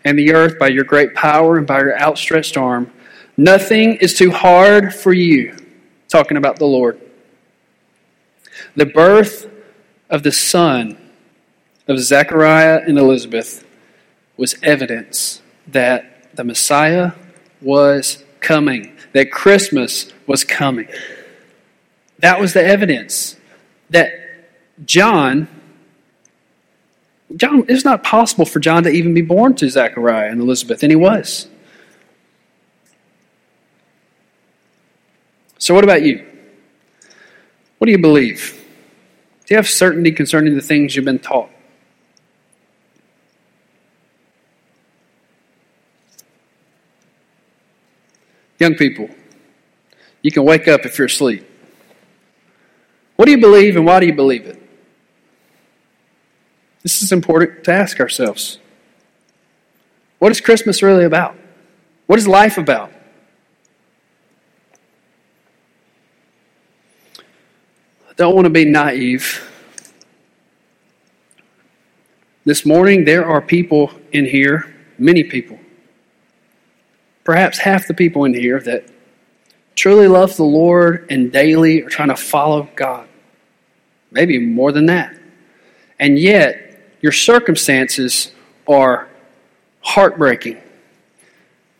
and 0.04 0.18
the 0.18 0.34
earth 0.34 0.58
by 0.58 0.68
your 0.68 0.84
great 0.84 1.14
power 1.14 1.58
and 1.58 1.66
by 1.66 1.80
your 1.80 1.98
outstretched 1.98 2.56
arm. 2.56 2.92
Nothing 3.36 3.96
is 3.96 4.14
too 4.14 4.30
hard 4.30 4.94
for 4.94 5.12
you. 5.12 5.56
Talking 6.08 6.36
about 6.36 6.58
the 6.58 6.66
Lord. 6.66 7.00
The 8.76 8.86
birth 8.86 9.50
of 10.10 10.22
the 10.22 10.32
son 10.32 10.98
of 11.88 11.98
Zechariah 11.98 12.82
and 12.86 12.98
Elizabeth 12.98 13.64
was 14.36 14.54
evidence 14.62 15.40
that 15.66 16.34
the 16.34 16.44
Messiah 16.44 17.12
was 17.60 18.24
coming, 18.40 18.96
that 19.12 19.30
Christmas 19.30 20.10
was 20.26 20.44
coming. 20.44 20.88
That 22.18 22.40
was 22.40 22.52
the 22.52 22.64
evidence 22.64 23.36
that 23.90 24.12
John 24.84 25.48
John, 27.36 27.64
it's 27.68 27.84
not 27.84 28.02
possible 28.02 28.44
for 28.44 28.60
John 28.60 28.82
to 28.84 28.90
even 28.90 29.14
be 29.14 29.22
born 29.22 29.54
to 29.56 29.68
Zechariah 29.68 30.30
and 30.30 30.40
Elizabeth, 30.40 30.82
and 30.82 30.92
he 30.92 30.96
was. 30.96 31.48
So, 35.58 35.74
what 35.74 35.84
about 35.84 36.02
you? 36.02 36.26
What 37.78 37.86
do 37.86 37.92
you 37.92 37.98
believe? 37.98 38.58
Do 39.46 39.54
you 39.54 39.56
have 39.56 39.68
certainty 39.68 40.12
concerning 40.12 40.54
the 40.54 40.60
things 40.60 40.94
you've 40.94 41.04
been 41.04 41.18
taught? 41.18 41.50
Young 48.62 48.76
people, 48.76 49.10
you 50.22 50.30
can 50.30 50.44
wake 50.44 50.68
up 50.68 50.86
if 50.86 50.96
you're 50.96 51.06
asleep. 51.06 51.44
What 53.16 53.24
do 53.24 53.32
you 53.32 53.40
believe 53.40 53.74
and 53.74 53.84
why 53.84 53.98
do 53.98 54.06
you 54.06 54.12
believe 54.12 54.46
it? 54.46 54.62
This 56.84 57.02
is 57.02 57.10
important 57.10 57.64
to 57.64 57.72
ask 57.72 57.98
ourselves. 57.98 58.60
What 60.20 60.30
is 60.30 60.40
Christmas 60.40 60.80
really 60.80 61.04
about? 61.04 61.34
What 62.06 62.20
is 62.20 62.28
life 62.28 62.56
about? 62.56 62.92
I 67.18 68.12
don't 68.14 68.36
want 68.36 68.44
to 68.44 68.50
be 68.50 68.64
naive. 68.64 69.44
This 72.44 72.64
morning, 72.64 73.04
there 73.04 73.26
are 73.26 73.42
people 73.42 73.90
in 74.12 74.24
here, 74.24 74.72
many 74.98 75.24
people, 75.24 75.58
perhaps 77.24 77.58
half 77.58 77.86
the 77.86 77.94
people 77.94 78.24
in 78.24 78.34
here, 78.34 78.60
that 78.60 78.86
truly 79.74 80.08
love 80.08 80.36
the 80.36 80.44
Lord 80.44 81.06
and 81.10 81.32
daily 81.32 81.82
are 81.82 81.88
trying 81.88 82.08
to 82.08 82.16
follow 82.16 82.68
God. 82.76 83.08
Maybe 84.10 84.38
more 84.38 84.72
than 84.72 84.86
that. 84.86 85.16
And 85.98 86.18
yet, 86.18 86.96
your 87.00 87.12
circumstances 87.12 88.32
are 88.68 89.08
heartbreaking. 89.80 90.58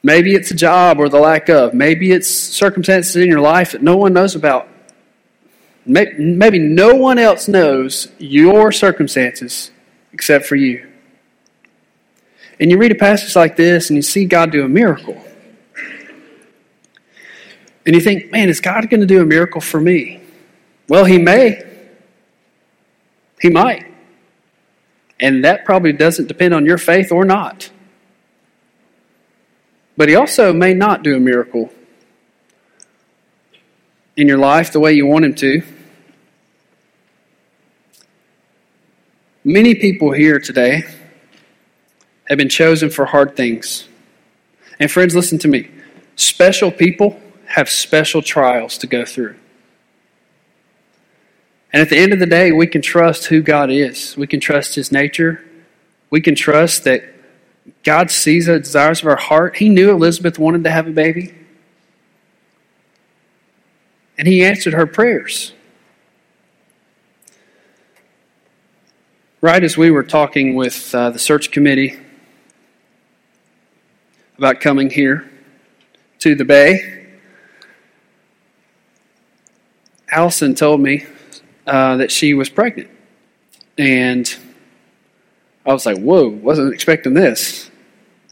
Maybe 0.03 0.35
it's 0.35 0.51
a 0.51 0.55
job 0.55 0.99
or 0.99 1.09
the 1.09 1.21
lack 1.21 1.49
of. 1.49 1.75
Maybe 1.75 2.11
it's 2.11 2.29
circumstances 2.29 3.15
in 3.17 3.29
your 3.29 3.41
life 3.41 3.73
that 3.73 3.83
no 3.83 3.97
one 3.97 4.13
knows 4.13 4.35
about. 4.35 4.69
Maybe 5.85 6.59
no 6.59 6.95
one 6.95 7.19
else 7.19 7.49
knows 7.49 8.09
your 8.19 8.73
circumstances 8.73 9.71
except 10.13 10.47
for 10.47 10.57
you. 10.57 10.89
And 12.61 12.71
you 12.71 12.79
read 12.79 12.93
a 12.93 12.97
passage 12.97 13.35
like 13.35 13.57
this 13.57 13.91
and 13.91 13.97
you 13.97 14.03
see 14.03 14.25
God 14.25 14.53
do 14.53 14.65
a 14.65 14.69
miracle. 14.69 15.21
And 17.85 17.95
you 17.95 18.01
think, 18.01 18.31
man, 18.31 18.49
is 18.49 18.61
God 18.61 18.89
going 18.89 19.01
to 19.01 19.07
do 19.07 19.21
a 19.21 19.27
miracle 19.27 19.61
for 19.61 19.81
me? 19.81 20.21
Well, 20.89 21.05
He 21.05 21.19
may. 21.19 21.63
He 23.41 23.51
might. 23.51 23.87
And 25.19 25.45
that 25.45 25.65
probably 25.65 25.93
doesn't 25.93 26.27
depend 26.27 26.55
on 26.55 26.67
your 26.67 26.79
faith 26.79 27.11
or 27.11 27.25
not. 27.25 27.71
But 29.97 30.09
He 30.09 30.15
also 30.15 30.53
may 30.53 30.75
not 30.75 31.03
do 31.03 31.17
a 31.17 31.21
miracle 31.21 31.73
in 34.17 34.29
your 34.29 34.39
life 34.39 34.73
the 34.73 34.81
way 34.81 34.93
you 34.93 35.07
want 35.07 35.25
Him 35.25 35.35
to. 35.37 35.63
Many 39.45 39.75
people 39.75 40.13
here 40.13 40.39
today 40.39 40.85
have 42.29 42.39
been 42.39 42.49
chosen 42.49 42.91
for 42.91 43.07
hard 43.07 43.35
things. 43.35 43.89
And 44.79 44.91
friends, 44.91 45.17
listen 45.17 45.39
to 45.41 45.49
me. 45.49 45.69
Special 46.15 46.71
people 46.71 47.21
have 47.53 47.69
special 47.69 48.23
trials 48.23 48.79
to 48.79 48.87
go 48.87 49.05
through. 49.05 49.37
And 51.73 51.83
at 51.83 51.91
the 51.91 51.99
end 51.99 52.13
of 52.13 52.19
the 52.19 52.27
day, 52.27 52.51
we 52.51 52.67
can 52.67 52.83
trust 52.83 53.27
who 53.27 53.43
God 53.43 53.71
is. 53.71 54.17
We 54.17 54.27
can 54.27 54.41
trust 54.41 54.75
His 54.75 54.91
nature. 54.91 55.45
We 56.11 56.21
can 56.21 56.35
trust 56.35 56.85
that 56.85 57.03
God 57.83 58.11
sees 58.11 58.47
the 58.47 58.59
desires 58.59 59.01
of 59.01 59.09
our 59.09 59.17
heart. 59.17 59.57
He 59.57 59.69
knew 59.69 59.91
Elizabeth 59.91 60.39
wanted 60.39 60.65
to 60.65 60.71
have 60.71 60.87
a 60.87 60.91
baby. 60.91 61.35
And 64.19 64.27
He 64.27 64.45
answered 64.45 64.73
her 64.75 64.87
prayers. 64.87 65.53
Right 69.41 69.63
as 69.63 69.77
we 69.77 69.91
were 69.91 70.05
talking 70.05 70.55
with 70.55 70.95
uh, 70.95 71.11
the 71.11 71.19
search 71.19 71.51
committee 71.51 71.99
about 74.39 74.61
coming 74.61 74.89
here 74.89 75.31
to 76.21 76.35
the 76.35 76.45
Bay, 76.45 76.92
Allison 80.13 80.55
told 80.55 80.81
me 80.81 81.07
uh, 81.67 81.97
that 81.97 82.13
she 82.13 82.35
was 82.35 82.51
pregnant. 82.51 82.91
And 83.79 84.33
I 85.65 85.73
was 85.73 85.87
like, 85.87 85.99
whoa, 85.99 86.29
wasn't 86.29 86.75
expecting 86.75 87.15
this. 87.15 87.71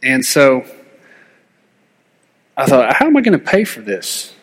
And 0.03 0.25
so 0.25 0.67
I 2.55 2.67
thought, 2.67 2.95
how 2.95 3.07
am 3.07 3.17
I 3.17 3.23
going 3.23 3.39
to 3.39 3.45
pay 3.45 3.65
for 3.65 3.81
this? 3.81 4.35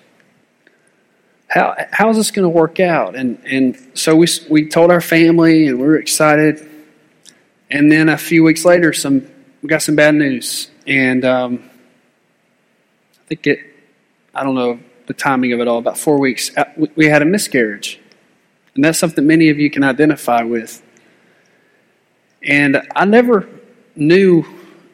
How, 1.48 1.76
how 1.92 2.10
is 2.10 2.18
this 2.18 2.32
going 2.32 2.44
to 2.44 2.50
work 2.50 2.80
out? 2.80 3.16
And, 3.16 3.40
and 3.46 3.78
so 3.94 4.16
we, 4.16 4.28
we 4.50 4.68
told 4.68 4.90
our 4.92 5.00
family 5.00 5.68
and 5.68 5.80
we 5.80 5.86
were 5.86 5.98
excited. 5.98 6.68
And 7.70 7.92
then 7.92 8.10
a 8.10 8.18
few 8.18 8.44
weeks 8.44 8.66
later, 8.66 8.94
some, 8.94 9.28
we 9.62 9.70
got 9.70 9.84
some 9.84 9.96
bad 9.96 10.16
news. 10.16 10.72
And 10.88 11.24
um, 11.24 11.70
I 13.14 13.28
think 13.28 13.46
it, 13.46 13.60
I 14.34 14.44
don't 14.44 14.56
know 14.56 14.80
the 15.08 15.14
timing 15.14 15.54
of 15.54 15.60
it 15.60 15.68
all, 15.68 15.80
about 15.80 15.98
four 15.98 16.20
weeks, 16.20 16.56
uh, 16.56 16.66
we 16.96 17.08
had 17.08 17.22
a 17.22 17.26
miscarriage. 17.26 18.00
And 18.76 18.84
that's 18.84 19.00
something 19.00 19.26
many 19.26 19.50
of 19.50 19.58
you 19.58 19.72
can 19.72 19.84
identify 19.84 20.44
with. 20.44 20.84
And 22.44 22.82
I 22.96 23.06
never 23.06 23.50
knew 23.96 24.46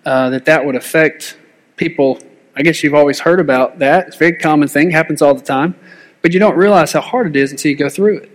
uh, 0.06 0.30
that 0.30 0.46
that 0.46 0.66
would 0.66 0.76
affect 0.76 1.38
people. 1.76 2.20
I 2.56 2.62
guess 2.62 2.84
you've 2.84 2.94
always 2.94 3.20
heard 3.20 3.40
about 3.40 3.80
that. 3.80 4.08
It's 4.08 4.16
a 4.16 4.20
very 4.20 4.38
common 4.38 4.68
thing, 4.68 4.92
happens 4.92 5.22
all 5.22 5.36
the 5.36 5.44
time. 5.44 5.76
But 6.22 6.32
you 6.32 6.40
don't 6.40 6.56
realize 6.56 6.94
how 6.94 7.02
hard 7.02 7.28
it 7.28 7.36
is 7.36 7.52
until 7.52 7.72
you 7.72 7.76
go 7.76 7.90
through 7.90 8.20
it, 8.20 8.32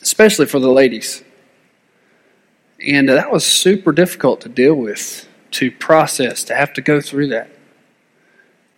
especially 0.00 0.46
for 0.46 0.60
the 0.60 0.70
ladies. 0.70 1.24
And 2.86 3.08
that 3.08 3.32
was 3.32 3.44
super 3.44 3.90
difficult 3.90 4.42
to 4.42 4.48
deal 4.48 4.74
with, 4.74 5.26
to 5.52 5.70
process, 5.72 6.44
to 6.44 6.54
have 6.54 6.72
to 6.74 6.82
go 6.82 7.00
through 7.00 7.28
that. 7.28 7.50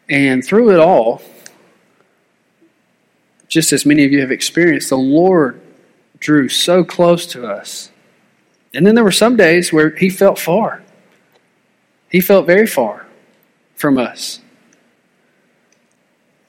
And 0.09 0.45
through 0.45 0.73
it 0.73 0.81
all, 0.81 1.23
just 3.49 3.73
as 3.73 3.87
many 3.87 4.05
of 4.05 4.13
you 4.13 4.21
have 4.21 4.31
experienced, 4.31 4.91
the 4.91 4.97
Lord 4.97 5.61
drew 6.19 6.49
so 6.49 6.85
close 6.85 7.27
to 7.29 7.47
us. 7.47 7.91
And 8.75 8.87
then 8.87 8.95
there 8.95 9.05
were 9.05 9.13
some 9.13 9.37
days 9.37 9.73
where 9.73 9.91
He 9.91 10.11
felt 10.11 10.39
far. 10.39 10.83
He 12.11 12.21
felt 12.21 12.47
very 12.47 12.67
far 12.67 13.07
from 13.75 13.99
us. 13.99 14.41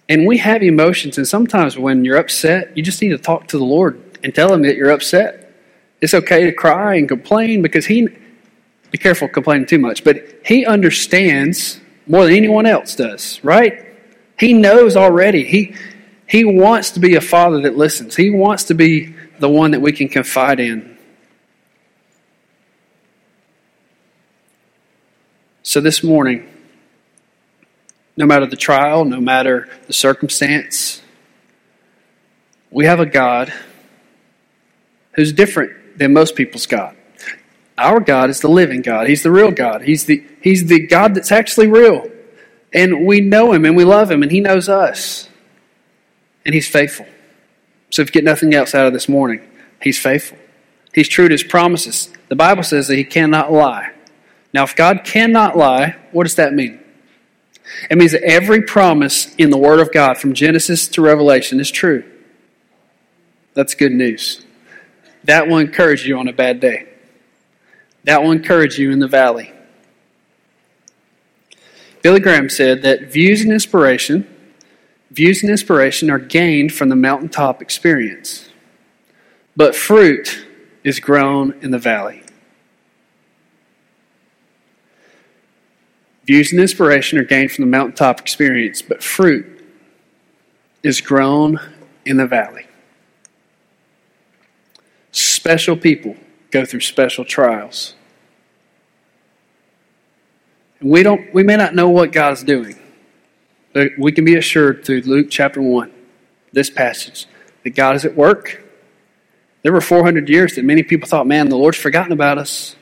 And 0.09 0.25
we 0.25 0.37
have 0.37 0.63
emotions, 0.63 1.17
and 1.17 1.27
sometimes 1.27 1.77
when 1.77 2.05
you're 2.05 2.17
upset, 2.17 2.75
you 2.77 2.83
just 2.83 3.01
need 3.01 3.09
to 3.09 3.17
talk 3.17 3.47
to 3.47 3.57
the 3.57 3.65
Lord 3.65 4.01
and 4.23 4.33
tell 4.33 4.53
Him 4.53 4.61
that 4.63 4.75
you're 4.75 4.91
upset. 4.91 5.53
It's 5.99 6.13
okay 6.13 6.45
to 6.45 6.51
cry 6.51 6.95
and 6.95 7.07
complain 7.07 7.61
because 7.61 7.85
He, 7.85 8.07
be 8.91 8.97
careful 8.97 9.27
complaining 9.27 9.67
too 9.67 9.79
much, 9.79 10.03
but 10.03 10.23
He 10.45 10.65
understands 10.65 11.81
more 12.07 12.25
than 12.25 12.33
anyone 12.33 12.65
else 12.65 12.95
does, 12.95 13.43
right? 13.43 13.85
He 14.39 14.53
knows 14.53 14.95
already. 14.95 15.43
He, 15.43 15.75
he 16.27 16.45
wants 16.45 16.91
to 16.91 16.99
be 16.99 17.15
a 17.15 17.21
father 17.21 17.61
that 17.61 17.77
listens, 17.77 18.15
He 18.15 18.29
wants 18.29 18.65
to 18.65 18.73
be 18.73 19.15
the 19.39 19.49
one 19.49 19.71
that 19.71 19.81
we 19.81 19.91
can 19.91 20.07
confide 20.07 20.59
in. 20.59 20.97
So 25.63 25.81
this 25.81 26.03
morning, 26.03 26.49
no 28.15 28.25
matter 28.25 28.45
the 28.45 28.55
trial, 28.55 29.05
no 29.05 29.19
matter 29.19 29.69
the 29.85 29.93
circumstance, 29.93 31.01
we 32.71 32.85
have 32.85 32.99
a 32.99 33.05
God 33.05 33.53
who's 35.13 35.33
different 35.33 35.99
than 35.99 36.13
most 36.13 36.35
people's 36.35 36.65
God. 36.65 36.95
Our 37.77 37.99
God 37.99 38.29
is 38.29 38.39
the 38.39 38.49
living 38.49 38.81
God. 38.81 39.07
He's 39.07 39.23
the 39.23 39.31
real 39.31 39.51
God. 39.51 39.81
He's 39.83 40.05
the, 40.05 40.23
he's 40.47 40.65
the 40.65 40.86
God 40.88 41.15
that's 41.15 41.31
actually 41.31 41.67
real. 41.67 42.10
And 42.73 43.05
we 43.05 43.21
know 43.21 43.53
Him 43.53 43.65
and 43.65 43.75
we 43.75 43.83
love 43.83 44.12
Him 44.12 44.23
and 44.23 44.31
He 44.31 44.41
knows 44.41 44.69
us. 44.69 45.29
And 46.45 46.53
He's 46.53 46.67
faithful. 46.67 47.05
So 47.89 48.01
if 48.01 48.10
you 48.10 48.13
get 48.13 48.23
nothing 48.23 48.53
else 48.53 48.75
out 48.75 48.88
of 48.88 48.93
this 48.93 49.10
morning, 49.10 49.41
He's 49.81 49.99
faithful. 49.99 50.38
He's 50.93 51.07
true 51.07 51.27
to 51.27 51.33
His 51.33 51.43
promises. 51.43 52.12
The 52.29 52.36
Bible 52.36 52.63
says 52.63 52.88
that 52.88 52.97
He 52.97 53.03
cannot 53.03 53.51
lie. 53.51 53.91
Now, 54.53 54.63
if 54.63 54.75
God 54.75 55.01
cannot 55.03 55.57
lie, 55.57 55.95
what 56.12 56.23
does 56.23 56.36
that 56.36 56.53
mean? 56.53 56.79
It 57.89 57.97
means 57.97 58.13
that 58.13 58.23
every 58.23 58.62
promise 58.62 59.33
in 59.36 59.49
the 59.49 59.57
Word 59.57 59.79
of 59.79 59.91
God, 59.91 60.17
from 60.17 60.33
Genesis 60.33 60.88
to 60.89 61.01
Revelation, 61.01 61.60
is 61.60 61.69
true. 61.69 62.03
That's 63.53 63.75
good 63.75 63.91
news. 63.91 64.45
That 65.25 65.47
will 65.47 65.57
encourage 65.57 66.07
you 66.07 66.17
on 66.17 66.27
a 66.27 66.33
bad 66.33 66.60
day. 66.60 66.88
That 68.05 68.23
will 68.23 68.31
encourage 68.31 68.79
you 68.79 68.91
in 68.91 68.99
the 68.99 69.07
valley. 69.07 69.51
Billy 72.01 72.19
Graham 72.19 72.49
said 72.49 72.81
that 72.83 73.12
views 73.12 73.41
and 73.41 73.51
inspiration, 73.51 74.27
views 75.12 75.41
and 75.41 75.49
inspiration 75.49 76.10
are 76.10 76.19
gained 76.19 76.73
from 76.73 76.89
the 76.89 76.95
mountaintop 76.95 77.62
experience, 77.62 78.49
but 79.55 79.75
fruit 79.75 80.45
is 80.83 80.99
grown 80.99 81.53
in 81.62 81.71
the 81.71 81.79
valley. 81.79 82.23
Views 86.25 86.51
and 86.51 86.62
inspiration 86.62 87.17
are 87.17 87.23
gained 87.23 87.51
from 87.51 87.63
the 87.63 87.71
mountaintop 87.71 88.19
experience, 88.19 88.81
but 88.81 89.01
fruit 89.01 89.45
is 90.83 91.01
grown 91.01 91.60
in 92.05 92.17
the 92.17 92.27
valley. 92.27 92.67
Special 95.12 95.75
people 95.75 96.15
go 96.51 96.65
through 96.65 96.81
special 96.81 97.25
trials. 97.25 97.95
We 100.81 101.01
don't 101.03 101.33
we 101.33 101.43
may 101.43 101.55
not 101.55 101.73
know 101.73 101.89
what 101.89 102.11
God 102.11 102.33
is 102.33 102.43
doing, 102.43 102.79
but 103.73 103.91
we 103.97 104.11
can 104.11 104.25
be 104.25 104.35
assured 104.35 104.85
through 104.85 105.01
Luke 105.01 105.27
chapter 105.29 105.61
1, 105.61 105.91
this 106.51 106.69
passage, 106.69 107.25
that 107.63 107.71
God 107.71 107.95
is 107.95 108.05
at 108.05 108.15
work. 108.15 108.63
There 109.63 109.73
were 109.73 109.81
400 109.81 110.29
years 110.29 110.55
that 110.55 110.63
many 110.63 110.83
people 110.83 111.07
thought, 111.07 111.27
man, 111.27 111.49
the 111.49 111.57
Lord's 111.57 111.77
forgotten 111.77 112.11
about 112.11 112.37
us. 112.37 112.75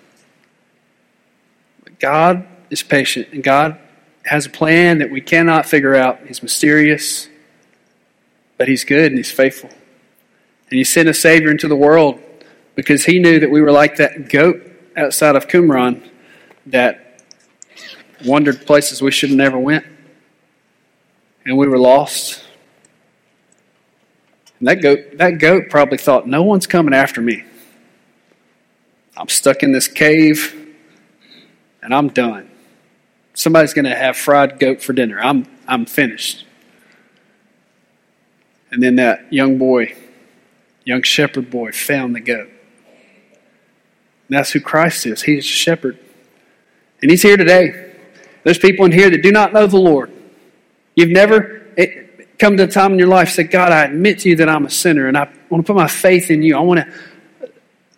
But 1.84 2.00
God 2.00 2.46
is 2.70 2.84
patient, 2.84 3.30
and 3.32 3.44
God 3.44 3.80
has 4.26 4.46
a 4.46 4.50
plan 4.50 4.98
that 4.98 5.10
we 5.10 5.22
cannot 5.22 5.66
figure 5.66 5.96
out. 5.96 6.20
He's 6.28 6.44
mysterious, 6.44 7.30
but 8.58 8.68
He's 8.68 8.84
good 8.84 9.12
and 9.12 9.18
He's 9.18 9.32
faithful. 9.32 9.70
And 9.70 10.78
He 10.78 10.84
sent 10.84 11.08
a 11.08 11.14
Savior 11.14 11.50
into 11.50 11.68
the 11.68 11.76
world 11.76 12.20
because 12.76 13.06
He 13.06 13.20
knew 13.20 13.40
that 13.40 13.50
we 13.50 13.62
were 13.62 13.72
like 13.72 13.96
that 13.98 14.30
goat 14.30 14.62
outside 14.98 15.36
of 15.36 15.48
Qumran 15.48 16.10
that 16.66 17.05
wandered 18.26 18.66
places 18.66 19.02
we 19.02 19.12
should 19.12 19.30
have 19.30 19.38
never 19.38 19.60
went, 19.60 19.86
and 21.46 21.58
we 21.58 21.68
were 21.68 21.80
lost. 21.80 22.44
And 24.60 24.68
that 24.68 24.82
goat, 24.82 25.18
that 25.18 25.38
goat 25.40 25.70
probably 25.70 25.98
thought, 25.98 26.28
no 26.28 26.44
one's 26.44 26.68
coming 26.68 26.94
after 26.94 27.22
me. 27.22 27.44
I'm 29.18 29.30
stuck 29.30 29.64
in 29.64 29.72
this 29.72 29.88
cave, 29.88 30.76
and 31.82 31.94
I'm 31.94 32.10
done 32.10 32.50
somebody's 33.36 33.74
going 33.74 33.86
to 33.86 33.96
have 33.96 34.18
fried 34.18 34.60
goat 34.60 34.82
for 34.82 34.94
dinner. 34.94 35.22
I'm, 35.22 35.46
I'm 35.68 35.86
finished. 35.86 36.46
And 38.72 38.82
then 38.82 38.96
that 38.96 39.32
young 39.32 39.58
boy, 39.58 39.96
young 40.84 41.04
shepherd 41.04 41.52
boy, 41.52 41.72
found 41.72 42.16
the 42.16 42.20
goat. 42.22 42.50
And 44.28 44.38
that's 44.38 44.52
who 44.52 44.60
Christ 44.60 45.06
is. 45.06 45.22
He's 45.22 45.46
a 45.46 45.48
shepherd. 45.48 46.00
And 47.02 47.12
he's 47.12 47.22
here 47.22 47.38
today. 47.38 47.85
There's 48.46 48.60
people 48.60 48.86
in 48.86 48.92
here 48.92 49.10
that 49.10 49.24
do 49.24 49.32
not 49.32 49.54
know 49.54 49.66
the 49.66 49.78
Lord. 49.78 50.12
You've 50.96 51.10
never 51.10 51.68
eh, 51.78 52.04
come 52.38 52.56
to 52.58 52.64
a 52.64 52.68
time 52.68 52.94
in 52.94 53.00
your 53.00 53.08
life 53.08 53.30
said, 53.30 53.50
God, 53.50 53.72
I 53.72 53.86
admit 53.86 54.20
to 54.20 54.30
you 54.30 54.36
that 54.36 54.48
I'm 54.48 54.68
a 54.68 54.70
sinner 54.70 55.08
and 55.08 55.18
I 55.18 55.28
want 55.50 55.66
to 55.66 55.74
put 55.74 55.76
my 55.76 55.88
faith 55.88 56.30
in 56.30 56.44
you. 56.44 56.56
I 56.56 56.60
want 56.60 56.82
to, 56.82 57.52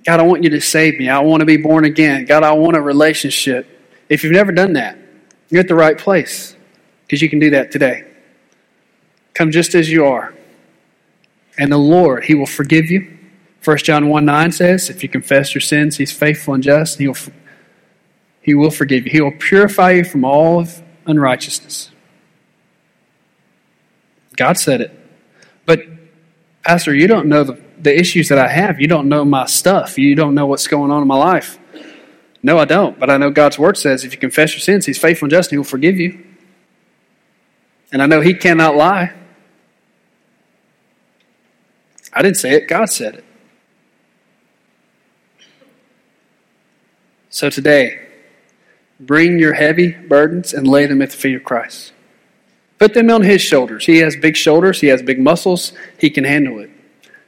God, 0.05 0.21
I 0.21 0.23
want 0.23 0.45
you 0.45 0.49
to 0.51 0.61
save 0.61 0.97
me. 0.99 1.09
I 1.09 1.19
want 1.19 1.41
to 1.41 1.45
be 1.45 1.57
born 1.57 1.83
again. 1.83 2.23
God, 2.23 2.43
I 2.43 2.53
want 2.53 2.77
a 2.77 2.81
relationship. 2.81 3.67
If 4.07 4.23
you've 4.23 4.31
never 4.31 4.53
done 4.53 4.73
that, 4.73 4.97
you're 5.49 5.59
at 5.59 5.67
the 5.67 5.75
right 5.75 5.97
place 5.97 6.55
because 7.05 7.21
you 7.21 7.29
can 7.29 7.39
do 7.39 7.49
that 7.49 7.69
today. 7.73 8.05
Come 9.33 9.51
just 9.51 9.75
as 9.75 9.91
you 9.91 10.05
are. 10.05 10.33
And 11.57 11.69
the 11.69 11.77
Lord, 11.77 12.23
He 12.23 12.35
will 12.35 12.45
forgive 12.45 12.85
you. 12.85 13.17
1 13.65 13.77
John 13.79 14.07
1 14.07 14.23
9 14.23 14.51
says, 14.53 14.89
If 14.89 15.03
you 15.03 15.09
confess 15.09 15.53
your 15.53 15.61
sins, 15.61 15.97
He's 15.97 16.13
faithful 16.13 16.53
and 16.53 16.63
just, 16.63 16.95
and 16.95 17.01
He 17.01 17.07
will, 17.09 17.33
he 18.47 18.53
will 18.53 18.71
forgive 18.71 19.03
you. 19.03 19.11
He 19.11 19.19
will 19.19 19.33
purify 19.33 19.91
you 19.91 20.05
from 20.05 20.23
all 20.23 20.61
of 20.61 20.81
unrighteousness. 21.05 21.91
God 24.37 24.57
said 24.57 24.79
it. 24.79 24.97
But, 25.65 25.81
Pastor, 26.63 26.95
you 26.95 27.07
don't 27.07 27.27
know 27.27 27.43
the, 27.43 27.61
the 27.77 27.93
issues 27.93 28.29
that 28.29 28.37
I 28.37 28.47
have. 28.47 28.79
You 28.79 28.87
don't 28.87 29.09
know 29.09 29.25
my 29.25 29.47
stuff. 29.47 29.97
You 29.97 30.15
don't 30.15 30.33
know 30.33 30.45
what's 30.45 30.65
going 30.65 30.91
on 30.91 31.01
in 31.01 31.09
my 31.09 31.17
life. 31.17 31.59
No, 32.41 32.57
I 32.57 32.63
don't. 32.63 32.97
But 32.97 33.09
I 33.09 33.17
know 33.17 33.31
God's 33.31 33.59
word 33.59 33.75
says 33.75 34.05
if 34.05 34.13
you 34.13 34.17
confess 34.17 34.53
your 34.53 34.61
sins, 34.61 34.85
He's 34.85 34.97
faithful 34.97 35.25
and 35.25 35.31
just, 35.31 35.49
and 35.49 35.55
He 35.55 35.57
will 35.57 35.65
forgive 35.65 35.99
you. 35.99 36.25
And 37.91 38.01
I 38.01 38.05
know 38.05 38.21
He 38.21 38.33
cannot 38.33 38.77
lie. 38.77 39.13
I 42.13 42.21
didn't 42.21 42.37
say 42.37 42.53
it, 42.53 42.69
God 42.69 42.85
said 42.85 43.15
it. 43.15 43.25
So 47.29 47.49
today, 47.49 48.06
Bring 48.99 49.39
your 49.39 49.53
heavy 49.53 49.91
burdens 49.91 50.53
and 50.53 50.67
lay 50.67 50.85
them 50.85 51.01
at 51.01 51.11
the 51.11 51.17
feet 51.17 51.35
of 51.35 51.43
Christ. 51.43 51.93
Put 52.79 52.93
them 52.93 53.09
on 53.09 53.23
his 53.23 53.41
shoulders. 53.41 53.85
He 53.85 53.97
has 53.97 54.15
big 54.15 54.35
shoulders, 54.35 54.81
he 54.81 54.87
has 54.87 55.01
big 55.01 55.19
muscles, 55.19 55.73
he 55.97 56.09
can 56.09 56.23
handle 56.23 56.59
it. 56.59 56.69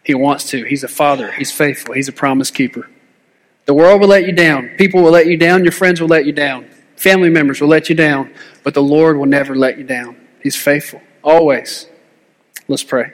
He 0.04 0.14
wants 0.14 0.50
to. 0.50 0.64
He's 0.64 0.84
a 0.84 0.88
father, 0.88 1.32
he's 1.32 1.52
faithful, 1.52 1.94
he's 1.94 2.08
a 2.08 2.14
promise 2.14 2.52
keeper. 2.52 2.90
The 3.66 3.74
world 3.76 4.02
will 4.02 4.08
let 4.08 4.26
you 4.26 4.32
down. 4.32 4.70
People 4.78 5.04
will 5.04 5.12
let 5.12 5.28
you 5.28 5.38
down. 5.38 5.64
Your 5.64 5.72
friends 5.72 6.02
will 6.02 6.08
let 6.08 6.26
you 6.26 6.32
down. 6.32 6.68
Family 6.96 7.30
members 7.30 7.62
will 7.62 7.68
let 7.68 7.88
you 7.88 7.94
down. 7.94 8.34
But 8.64 8.74
the 8.74 8.82
Lord 8.82 9.16
will 9.16 9.28
never 9.28 9.56
let 9.56 9.78
you 9.78 9.84
down. 9.84 10.18
He's 10.42 10.56
faithful, 10.56 11.02
always. 11.24 11.86
Let's 12.68 12.84
pray. 12.84 13.14